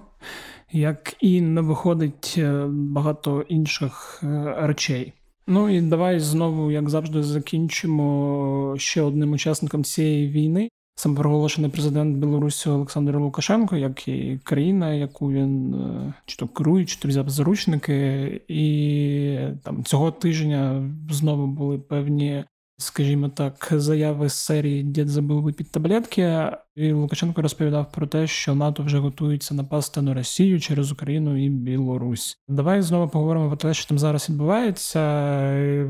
як 0.71 1.15
і 1.19 1.41
не 1.41 1.61
виходить 1.61 2.35
е, 2.37 2.65
багато 2.69 3.41
інших 3.41 4.19
е, 4.23 4.55
речей. 4.57 5.13
Ну 5.47 5.69
і 5.69 5.81
давай 5.81 6.19
знову, 6.19 6.71
як 6.71 6.89
завжди, 6.89 7.23
закінчимо 7.23 8.75
ще 8.77 9.01
одним 9.01 9.31
учасником 9.31 9.83
цієї 9.83 10.27
війни. 10.27 10.69
Самопроголошений 10.95 11.71
президент 11.71 12.17
Білорусі 12.17 12.69
Олександр 12.69 13.17
Лукашенко, 13.17 13.75
як 13.75 14.07
і 14.07 14.39
країна, 14.43 14.93
яку 14.93 15.31
він 15.31 15.73
е, 15.73 16.13
чи 16.25 16.37
то 16.37 16.47
керує, 16.47 16.85
чи 16.85 16.99
то 16.99 17.07
взяв 17.07 17.29
заручники, 17.29 18.41
і 18.47 19.37
там 19.63 19.83
цього 19.83 20.11
тижня 20.11 20.89
знову 21.09 21.47
були 21.47 21.77
певні 21.77 22.43
скажімо 22.81 23.29
так, 23.29 23.67
заяви 23.71 24.29
з 24.29 24.33
серії 24.33 24.83
«Дід 24.83 25.07
забув 25.07 25.41
випід 25.41 25.71
таблетки». 25.71 26.51
І 26.75 26.91
Лукашенко 26.91 27.41
розповідав 27.41 27.91
про 27.91 28.07
те, 28.07 28.27
що 28.27 28.55
НАТО 28.55 28.83
вже 28.83 28.97
готується 28.97 29.53
напасти 29.53 30.01
на 30.01 30.13
Росію 30.13 30.59
через 30.59 30.91
Україну 30.91 31.45
і 31.45 31.49
Білорусь. 31.49 32.37
Давай 32.47 32.81
знову 32.81 33.09
поговоримо 33.09 33.47
про 33.47 33.57
те, 33.57 33.73
що 33.73 33.89
там 33.89 33.99
зараз 33.99 34.29
відбувається. 34.29 34.99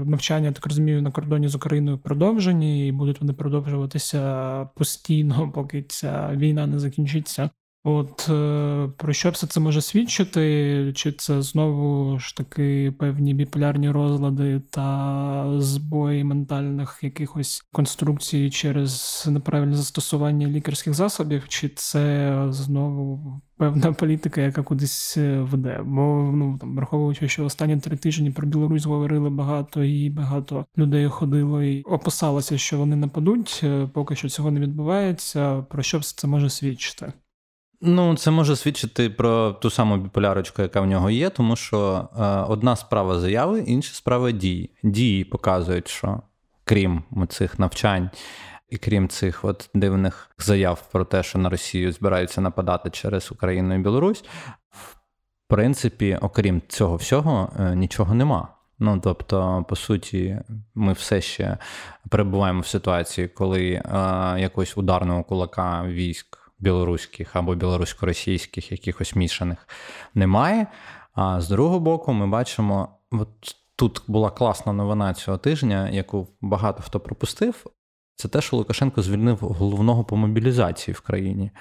Навчання 0.05 0.51
так 0.51 0.65
розумію 0.65 1.01
на 1.01 1.11
кордоні 1.11 1.47
з 1.47 1.55
Україною 1.55 1.97
продовжені, 1.97 2.87
і 2.87 2.91
будуть 2.91 3.21
вони 3.21 3.33
продовжуватися 3.33 4.69
постійно, 4.75 5.51
поки 5.55 5.83
ця 5.83 6.31
війна 6.35 6.67
не 6.67 6.79
закінчиться. 6.79 7.49
От 7.83 8.29
е, 8.29 8.89
про 8.97 9.13
що 9.13 9.29
все 9.29 9.47
це 9.47 9.59
може 9.59 9.81
свідчити? 9.81 10.93
Чи 10.95 11.11
це 11.11 11.41
знову 11.41 12.19
ж 12.19 12.37
таки 12.37 12.93
певні 12.99 13.33
біполярні 13.33 13.89
розлади 13.89 14.59
та 14.69 15.55
збої 15.57 16.23
ментальних 16.23 16.99
якихось 17.01 17.63
конструкцій 17.71 18.49
через 18.49 19.25
неправильне 19.31 19.75
застосування 19.75 20.47
лікарських 20.47 20.93
засобів, 20.93 21.47
чи 21.47 21.69
це 21.69 22.35
знову 22.49 23.41
певна 23.57 23.93
політика, 23.93 24.41
яка 24.41 24.63
кудись 24.63 25.17
е, 25.17 25.41
веде? 25.41 25.81
Бо 25.85 26.31
ну 26.33 26.57
там 26.61 26.75
враховуючи, 26.75 27.27
що 27.27 27.45
останні 27.45 27.77
три 27.77 27.97
тижні 27.97 28.31
про 28.31 28.47
Білорусь 28.47 28.85
говорили 28.85 29.29
багато, 29.29 29.83
і 29.83 30.09
багато 30.09 30.65
людей 30.77 31.07
ходило 31.07 31.63
і 31.63 31.81
опасалося, 31.81 32.57
що 32.57 32.77
вони 32.77 32.95
нападуть. 32.95 33.61
Е, 33.63 33.89
поки 33.93 34.15
що 34.15 34.29
цього 34.29 34.51
не 34.51 34.59
відбувається. 34.59 35.61
Про 35.61 35.83
що 35.83 35.99
все 35.99 36.13
це 36.17 36.27
може 36.27 36.49
свідчити? 36.49 37.13
Ну, 37.83 38.15
це 38.15 38.31
може 38.31 38.55
свідчити 38.55 39.09
про 39.09 39.51
ту 39.51 39.69
саму 39.69 39.97
біполярочку, 39.97 40.61
яка 40.61 40.81
в 40.81 40.85
нього 40.85 41.09
є, 41.09 41.29
тому 41.29 41.55
що 41.55 42.09
е, 42.19 42.23
одна 42.25 42.75
справа 42.75 43.19
заяви, 43.19 43.59
інша 43.59 43.93
справа 43.93 44.31
дії. 44.31 44.69
Дії 44.83 45.23
показують, 45.23 45.87
що 45.87 46.21
крім 46.63 47.03
цих 47.29 47.59
навчань 47.59 48.09
і 48.69 48.77
крім 48.77 49.07
цих 49.07 49.45
от 49.45 49.69
дивних 49.73 50.29
заяв 50.37 50.87
про 50.91 51.05
те, 51.05 51.23
що 51.23 51.39
на 51.39 51.49
Росію 51.49 51.91
збираються 51.91 52.41
нападати 52.41 52.89
через 52.89 53.31
Україну 53.31 53.75
і 53.75 53.77
Білорусь, 53.77 54.23
в 54.69 54.95
принципі, 55.47 56.17
окрім 56.21 56.61
цього 56.67 56.95
всього, 56.95 57.51
е, 57.59 57.75
нічого 57.75 58.15
нема. 58.15 58.47
Ну, 58.79 58.99
тобто, 59.03 59.65
по 59.69 59.75
суті, 59.75 60.39
ми 60.75 60.93
все 60.93 61.21
ще 61.21 61.57
перебуваємо 62.09 62.61
в 62.61 62.67
ситуації, 62.67 63.27
коли 63.27 63.69
е, 63.69 63.81
якогось 64.37 64.77
ударного 64.77 65.23
кулака 65.23 65.83
військ 65.83 66.40
білоруських 66.61 67.35
або 67.35 67.55
білорусько-російських, 67.55 68.71
якихось 68.71 69.15
мішаних 69.15 69.67
немає. 70.15 70.67
А 71.13 71.41
з 71.41 71.49
другого 71.49 71.79
боку, 71.79 72.13
ми 72.13 72.27
бачимо, 72.27 72.87
от 73.11 73.55
тут 73.75 74.01
була 74.07 74.29
класна 74.29 74.73
новина 74.73 75.13
цього 75.13 75.37
тижня, 75.37 75.89
яку 75.89 76.27
багато 76.41 76.83
хто 76.83 76.99
пропустив. 76.99 77.65
Це 78.15 78.27
те, 78.27 78.41
що 78.41 78.57
Лукашенко 78.57 79.01
звільнив 79.01 79.37
головного 79.37 80.03
по 80.03 80.17
мобілізації 80.17 80.95
в 80.95 81.01
країні. 81.01 81.51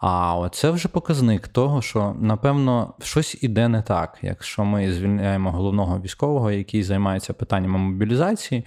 А 0.00 0.48
це 0.52 0.70
вже 0.70 0.88
показник 0.88 1.48
того, 1.48 1.82
що 1.82 2.16
напевно 2.20 2.94
щось 3.02 3.38
іде 3.42 3.68
не 3.68 3.82
так. 3.82 4.18
Якщо 4.22 4.64
ми 4.64 4.92
звільняємо 4.92 5.52
головного 5.52 6.00
військового, 6.00 6.50
який 6.50 6.82
займається 6.82 7.32
питаннями 7.32 7.78
мобілізації. 7.78 8.64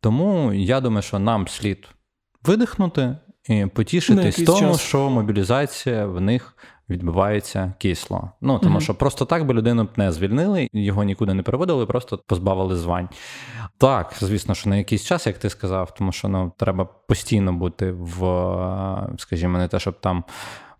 Тому 0.00 0.52
я 0.52 0.80
думаю, 0.80 1.02
що 1.02 1.18
нам 1.18 1.48
слід 1.48 1.88
видихнути 2.44 3.16
потішитись 3.74 4.36
тому, 4.36 4.58
час. 4.58 4.80
що 4.80 5.10
мобілізація 5.10 6.06
в 6.06 6.20
них 6.20 6.56
відбувається 6.90 7.72
кисло. 7.78 8.30
Ну 8.40 8.58
тому 8.58 8.72
угу. 8.72 8.80
що 8.80 8.94
просто 8.94 9.24
так 9.24 9.46
би 9.46 9.54
людину 9.54 9.84
б 9.84 9.88
не 9.96 10.12
звільнили, 10.12 10.68
його 10.72 11.04
нікуди 11.04 11.34
не 11.34 11.42
переводили, 11.42 11.86
просто 11.86 12.18
позбавили 12.26 12.76
звань. 12.76 13.08
Так, 13.78 14.14
звісно, 14.20 14.54
що 14.54 14.70
на 14.70 14.76
якийсь 14.76 15.04
час, 15.04 15.26
як 15.26 15.38
ти 15.38 15.50
сказав, 15.50 15.94
тому 15.94 16.12
що 16.12 16.28
ну 16.28 16.52
треба 16.56 16.84
постійно 16.84 17.52
бути 17.52 17.92
в, 17.92 18.18
скажімо, 19.18 19.58
не 19.58 19.68
те, 19.68 19.78
щоб 19.78 20.00
там 20.00 20.24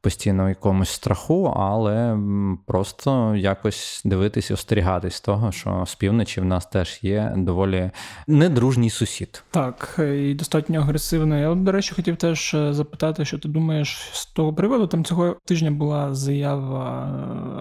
постійно 0.00 0.48
якомусь 0.48 0.90
страху, 0.90 1.54
але 1.56 2.18
просто 2.66 3.34
якось 3.36 4.02
дивитись, 4.04 4.50
остерігатись 4.50 5.20
того, 5.20 5.52
що 5.52 5.84
з 5.86 5.94
півночі 5.94 6.40
в 6.40 6.44
нас 6.44 6.66
теж 6.66 6.98
є 7.02 7.34
доволі 7.36 7.90
недружній 8.26 8.90
сусід. 8.90 9.44
Так, 9.50 10.00
і 10.16 10.34
достатньо 10.34 10.80
агресивний. 10.80 11.40
Я, 11.40 11.54
до 11.54 11.72
речі, 11.72 11.94
хотів 11.94 12.16
теж 12.16 12.54
е, 12.54 12.72
запитати, 12.72 13.24
що 13.24 13.38
ти 13.38 13.48
думаєш 13.48 14.10
з 14.12 14.26
того 14.26 14.54
приводу. 14.54 14.86
Там 14.86 15.04
цього 15.04 15.36
тижня 15.44 15.70
була 15.70 16.14
заява 16.14 17.08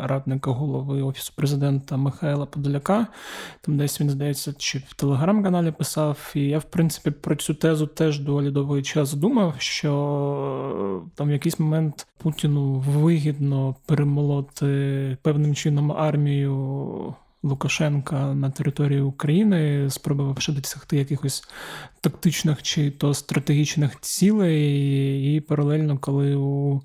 е, 0.04 0.08
радника 0.08 0.52
голови 0.52 1.02
офісу 1.02 1.34
президента 1.36 1.98
Михайла 1.98 2.46
Подоляка. 2.46 3.08
Там 3.62 3.78
десь 3.78 4.02
він 4.02 4.10
здається, 4.10 4.54
чи 4.58 4.80
в 4.88 4.94
телеграм-каналі 4.94 5.72
писав. 5.72 6.32
І 6.36 6.42
я, 6.42 6.60
в 6.60 6.64
принципі, 6.64 7.12
про 7.12 7.36
цю 7.36 7.54
тезу 7.54 7.88
теж 7.88 8.20
доволі 8.20 8.52
довгий 8.52 8.84
час 8.84 9.14
думав, 9.14 9.54
що 9.58 11.04
е, 11.06 11.10
там 11.16 11.28
в 11.28 11.32
якийсь 11.32 11.60
момент 11.60 12.08
Путіну 12.28 12.74
вигідно 12.74 13.76
перемолоти 13.86 15.18
певним 15.22 15.56
чином 15.56 15.92
армію. 15.92 17.16
Лукашенка 17.44 18.34
на 18.34 18.50
території 18.50 19.02
України, 19.02 19.90
спробувавши 19.90 20.52
досягти 20.52 20.98
якихось 20.98 21.44
тактичних 22.02 22.64
чи 22.64 22.92
то 22.92 23.14
стратегічних 23.14 24.00
цілей, 24.02 25.36
і 25.36 25.42
паралельно, 25.42 25.98
коли 25.98 26.36
у 26.36 26.82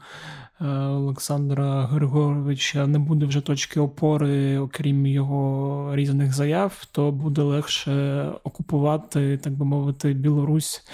Олександра 0.60 1.86
Григоровича 1.86 2.86
не 2.86 2.98
буде 2.98 3.26
вже 3.26 3.40
точки 3.40 3.80
опори, 3.80 4.58
окрім 4.58 5.06
його 5.06 5.90
різних 5.96 6.32
заяв, 6.32 6.84
то 6.92 7.12
буде 7.12 7.42
легше 7.42 8.26
окупувати, 8.44 9.38
так 9.38 9.52
би 9.52 9.64
мовити, 9.64 10.12
Білорусь 10.12 10.86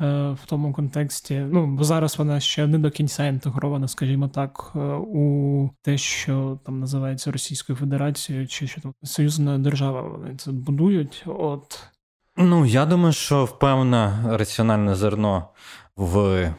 е, 0.00 0.30
в 0.30 0.46
тому 0.46 0.72
контексті. 0.72 1.46
Ну 1.50 1.66
бо 1.66 1.84
зараз 1.84 2.18
вона 2.18 2.40
ще 2.40 2.66
не 2.66 2.78
до 2.78 2.90
кінця 2.90 3.26
інтегрована, 3.26 3.88
скажімо 3.88 4.28
так, 4.28 4.72
е, 4.76 4.78
у 4.94 5.70
те, 5.82 5.98
що 5.98 6.58
там 6.64 6.80
називається 6.80 7.32
Російською 7.32 7.76
Федерацією, 7.76 8.48
чи 8.48 8.66
що 8.66 8.80
там 8.80 8.94
союзна 9.02 9.58
держава. 9.58 10.02
Вони 10.02 10.36
це 10.36 10.52
будують. 10.52 11.24
От 11.26 11.84
ну 12.36 12.66
я 12.66 12.86
думаю, 12.86 13.12
що 13.12 13.44
впевне 13.44 14.24
раціональне 14.26 14.94
зерно 14.94 15.48
в 15.96 16.52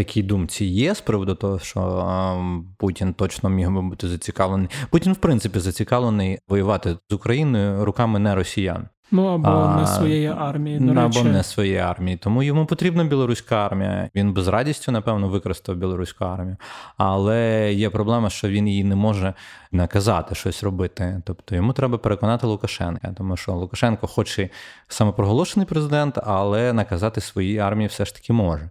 такій 0.00 0.22
думці 0.22 0.64
є 0.64 0.94
з 0.94 1.00
приводу 1.00 1.34
того, 1.34 1.58
що 1.58 2.64
Путін 2.78 3.14
точно 3.14 3.50
міг 3.50 3.70
би 3.70 3.82
бути 3.82 4.08
зацікавлений. 4.08 4.68
Путін, 4.90 5.12
в 5.12 5.16
принципі, 5.16 5.58
зацікавлений 5.58 6.38
воювати 6.48 6.96
з 7.10 7.12
Україною 7.14 7.84
руками 7.84 8.18
не 8.18 8.34
росіян. 8.34 8.88
Ну 9.10 9.26
або 9.26 9.48
а, 9.48 9.80
не 9.80 9.86
своєї 9.86 10.26
армії. 10.26 10.78
до 10.78 11.00
Або 11.00 11.18
речі. 11.18 11.24
не 11.24 11.42
своєї 11.42 11.78
армії. 11.78 12.16
Тому 12.16 12.42
йому 12.42 12.66
потрібна 12.66 13.04
білоруська 13.04 13.66
армія. 13.66 14.10
Він 14.14 14.32
би 14.32 14.42
з 14.42 14.48
радістю, 14.48 14.92
напевно, 14.92 15.28
використав 15.28 15.76
білоруську 15.76 16.24
армію. 16.24 16.56
Але 16.96 17.72
є 17.72 17.90
проблема, 17.90 18.30
що 18.30 18.48
він 18.48 18.68
її 18.68 18.84
не 18.84 18.96
може 18.96 19.34
наказати 19.72 20.34
щось 20.34 20.62
робити. 20.62 21.22
Тобто 21.26 21.54
йому 21.54 21.72
треба 21.72 21.98
переконати 21.98 22.46
Лукашенка, 22.46 23.14
тому 23.18 23.36
що 23.36 23.52
Лукашенко, 23.52 24.06
хоч 24.06 24.38
і 24.38 24.50
самопроголошений 24.88 25.66
президент, 25.66 26.18
але 26.26 26.72
наказати 26.72 27.20
своїй 27.20 27.58
армії 27.58 27.88
все 27.88 28.04
ж 28.04 28.14
таки 28.14 28.32
може. 28.32 28.70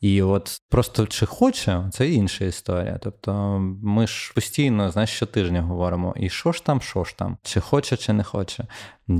І 0.00 0.22
от 0.22 0.60
просто 0.70 1.06
чи 1.06 1.26
хоче, 1.26 1.84
це 1.90 2.08
інша 2.08 2.44
історія. 2.44 2.98
Тобто 3.02 3.58
ми 3.82 4.06
ж 4.06 4.32
постійно, 4.34 4.90
знаєш, 4.90 5.10
щотижня 5.10 5.62
говоримо, 5.62 6.14
і 6.16 6.28
що 6.28 6.52
ж 6.52 6.64
там, 6.64 6.80
що 6.80 7.04
ж 7.04 7.16
там, 7.16 7.36
чи 7.42 7.60
хоче, 7.60 7.96
чи 7.96 8.12
не 8.12 8.24
хоче. 8.24 8.64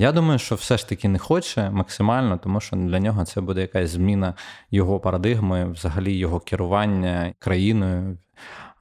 Я 0.01 0.13
думаю, 0.13 0.39
що 0.39 0.55
все 0.55 0.77
ж 0.77 0.89
таки 0.89 1.09
не 1.09 1.19
хоче 1.19 1.71
максимально, 1.71 2.39
тому 2.39 2.61
що 2.61 2.77
для 2.77 2.99
нього 2.99 3.25
це 3.25 3.41
буде 3.41 3.61
якась 3.61 3.91
зміна 3.91 4.35
його 4.71 5.01
парадигми, 5.01 5.71
взагалі 5.73 6.17
його 6.17 6.41
керування 6.41 7.35
країною. 7.39 8.19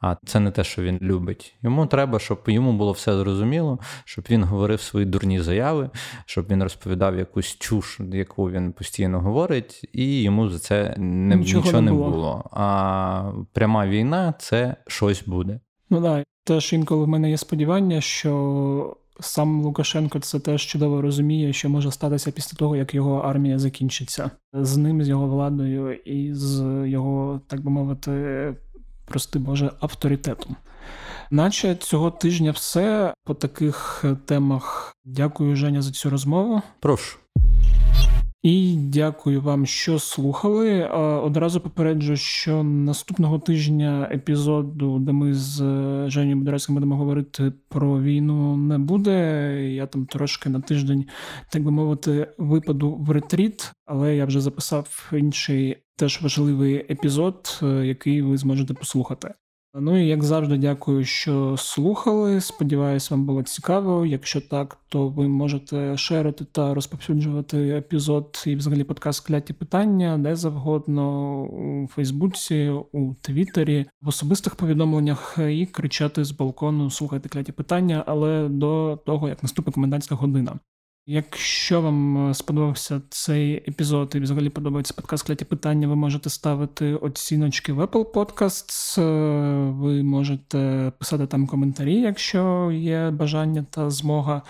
А 0.02 0.16
це 0.26 0.40
не 0.40 0.52
те, 0.52 0.64
що 0.64 0.82
він 0.82 1.00
любить. 1.02 1.56
Йому 1.62 1.86
треба, 1.86 2.20
щоб 2.20 2.40
йому 2.48 2.74
було 2.74 2.92
все 2.92 3.18
зрозуміло, 3.18 3.80
щоб 4.06 4.26
він 4.30 4.44
говорив 4.44 4.82
свої 4.82 5.06
дурні 5.06 5.40
заяви, 5.40 5.90
щоб 6.26 6.48
він 6.48 6.64
розповідав 6.64 7.18
якусь 7.18 7.58
чуш, 7.60 8.00
яку 8.14 8.52
він 8.52 8.72
постійно 8.72 9.20
говорить, 9.20 9.90
і 9.94 10.22
йому 10.22 10.50
за 10.50 10.60
це 10.60 10.96
не, 10.98 11.36
нічого, 11.36 11.66
нічого 11.66 11.82
не 11.82 11.92
було. 11.92 12.10
було. 12.10 12.50
А 12.52 13.32
пряма 13.54 13.88
війна 13.88 14.34
це 14.40 14.76
щось 14.88 15.24
буде. 15.28 15.60
Ну 15.90 16.02
так, 16.02 16.26
теж 16.44 16.74
інколи 16.74 17.06
в 17.06 17.08
мене 17.08 17.30
є 17.30 17.38
сподівання, 17.38 18.02
що. 18.02 18.98
Сам 19.22 19.62
Лукашенко 19.62 20.20
це 20.20 20.40
теж 20.40 20.66
чудово 20.66 21.02
розуміє, 21.02 21.54
що 21.54 21.70
може 21.70 21.92
статися 21.92 22.32
після 22.32 22.58
того, 22.58 22.76
як 22.76 22.94
його 22.94 23.20
армія 23.20 23.60
закінчиться 23.60 24.32
з 24.54 24.78
ним, 24.78 25.04
з 25.04 25.08
його 25.10 25.28
владою 25.28 25.94
і 25.94 26.34
з 26.34 26.62
його, 26.88 27.42
так 27.48 27.62
би 27.62 27.72
мовити, 27.72 28.56
прости 29.06 29.40
Боже, 29.40 29.72
авторитетом. 29.80 30.56
Наче 31.32 31.76
цього 31.76 32.12
тижня 32.12 32.52
все 32.52 33.14
по 33.26 33.34
таких 33.34 34.06
темах. 34.26 34.96
Дякую, 35.06 35.56
Женя, 35.56 35.82
за 35.82 35.92
цю 35.92 36.10
розмову. 36.10 36.62
Прошу. 36.80 37.18
І 38.44 38.76
дякую 38.76 39.42
вам, 39.42 39.66
що 39.66 40.00
слухали. 40.00 40.86
Одразу 41.24 41.62
попереджу, 41.62 42.16
що 42.16 42.64
наступного 42.64 43.40
тижня 43.40 44.10
епізоду, 44.12 45.00
де 45.00 45.12
ми 45.12 45.34
з 45.34 45.62
е, 45.62 46.10
Женєю 46.10 46.38
Будорецьким 46.38 46.76
будемо 46.76 46.98
говорити 46.98 47.54
про 47.70 48.02
війну, 48.02 48.58
не 48.58 48.78
буде. 48.78 49.14
Я 49.74 49.86
там 49.86 50.06
трошки 50.06 50.50
на 50.50 50.62
тиждень, 50.62 51.06
так 51.52 51.64
би 51.64 51.72
мовити, 51.72 52.28
випаду 52.38 52.96
в 52.96 53.12
ретріт, 53.12 53.72
але 53.86 54.16
я 54.16 54.26
вже 54.26 54.42
записав 54.42 55.12
інший 55.14 55.78
теж 55.96 56.22
важливий 56.22 56.76
епізод, 56.76 57.60
е, 57.64 57.66
який 57.66 58.22
ви 58.22 58.38
зможете 58.38 58.74
послухати. 58.74 59.34
Ну 59.74 59.98
і 59.98 60.08
як 60.08 60.24
завжди, 60.24 60.58
дякую, 60.58 61.06
що 61.06 61.58
слухали. 61.58 62.42
Сподіваюсь, 62.42 63.12
вам 63.12 63.26
було 63.26 63.44
цікаво. 63.44 64.06
Якщо 64.06 64.42
так, 64.42 64.78
то 64.90 65.08
ви 65.08 65.28
можете 65.28 65.98
шерити 65.98 66.46
та 66.46 66.74
розповсюджувати 66.74 67.58
епізод 67.70 68.44
і 68.48 68.56
взагалі 68.56 68.84
подкаст 68.84 69.28
кляті 69.28 69.54
питання 69.54 70.18
де 70.18 70.36
завгодно 70.36 71.42
у 71.44 71.88
Фейсбуці, 71.88 72.70
у 72.92 73.14
Твіттері, 73.22 73.86
в 74.02 74.08
особистих 74.08 74.56
повідомленнях 74.56 75.38
і 75.50 75.66
кричати 75.66 76.24
з 76.24 76.32
балкону 76.32 76.90
Слухайте 76.90 77.30
кляті 77.30 77.52
питання, 77.52 78.04
але 78.08 78.50
до 78.50 79.00
того 79.06 79.30
як 79.30 79.44
наступить 79.44 79.74
комендантська 79.74 80.16
година. 80.16 80.60
Якщо 81.06 81.82
вам 81.82 82.30
е, 82.30 82.34
сподобався 82.34 83.02
цей 83.10 83.56
епізод 83.56 84.12
і 84.16 84.20
взагалі 84.20 84.50
подобається 84.50 84.94
подкаст 84.94 85.28
«Кляті 85.28 85.46
питання, 85.46 85.88
ви 85.88 85.96
можете 85.96 86.30
ставити 86.30 86.96
оціночки 86.96 87.74
в 87.74 87.82
Apple 87.82 88.12
Podcasts, 88.12 89.02
е, 89.02 89.72
ви 89.72 90.04
можете 90.04 90.92
писати 91.00 91.28
там 91.28 91.48
коментарі, 91.48 92.02
якщо 92.02 92.72
є 92.72 93.12
бажання 93.12 93.66
та 93.70 93.90
змога. 93.90 94.42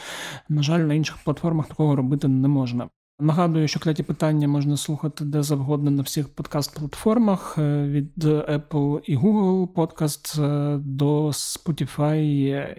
На 0.49 0.63
жаль, 0.63 0.79
на 0.79 0.93
інших 0.93 1.17
платформах 1.23 1.67
такого 1.67 1.95
робити 1.95 2.27
не 2.27 2.47
можна. 2.47 2.89
Нагадую, 3.19 3.67
що 3.67 3.79
кляті 3.79 4.03
питання 4.03 4.47
можна 4.47 4.77
слухати 4.77 5.25
де 5.25 5.43
завгодно 5.43 5.91
на 5.91 6.03
всіх 6.03 6.35
подкаст-платформах 6.35 7.59
е, 7.61 7.87
від 7.87 8.23
Apple 8.25 8.99
і 9.03 9.17
Google 9.17 9.67
Podcast 9.67 10.43
е, 10.43 10.77
до 10.77 11.27
Spotify 11.27 12.15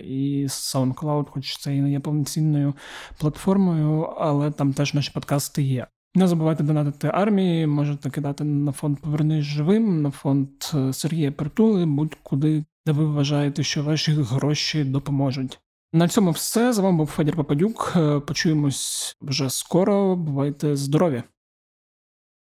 і 0.01 0.47
SoundCloud, 0.47 1.27
хоч 1.31 1.57
це 1.57 1.77
і 1.77 1.81
не 1.81 1.90
є 1.90 2.01
повноцінною 2.01 2.75
платформою, 3.18 4.03
але 4.03 4.51
там 4.51 4.73
теж 4.73 4.95
наші 4.95 5.11
подкасти 5.12 5.62
є. 5.62 5.87
Не 6.14 6.29
забувайте 6.29 6.62
донатити 6.62 7.11
армії, 7.14 7.66
можете 7.66 8.11
кидати 8.11 8.45
на 8.45 8.73
фонд 8.73 9.01
Повернись 9.01 9.45
живим, 9.45 10.03
на 10.03 10.11
фонд 10.11 10.49
е, 10.75 10.92
Сергія 10.92 11.33
Притули, 11.33 11.87
будь-куди, 11.87 12.64
де 12.87 12.92
ви 12.92 13.05
вважаєте, 13.05 13.62
що 13.62 13.83
ваші 13.83 14.12
гроші 14.12 14.85
допоможуть. 14.85 15.59
На 15.93 16.09
цьому 16.09 16.31
все. 16.31 16.73
З 16.73 16.79
вами 16.79 16.97
був 16.97 17.07
Федір 17.07 17.37
Пападюк. 17.37 17.95
Почуємось 18.27 19.17
вже 19.23 19.51
скоро. 19.51 20.17
Бувайте 20.17 20.77
здорові! 20.77 21.23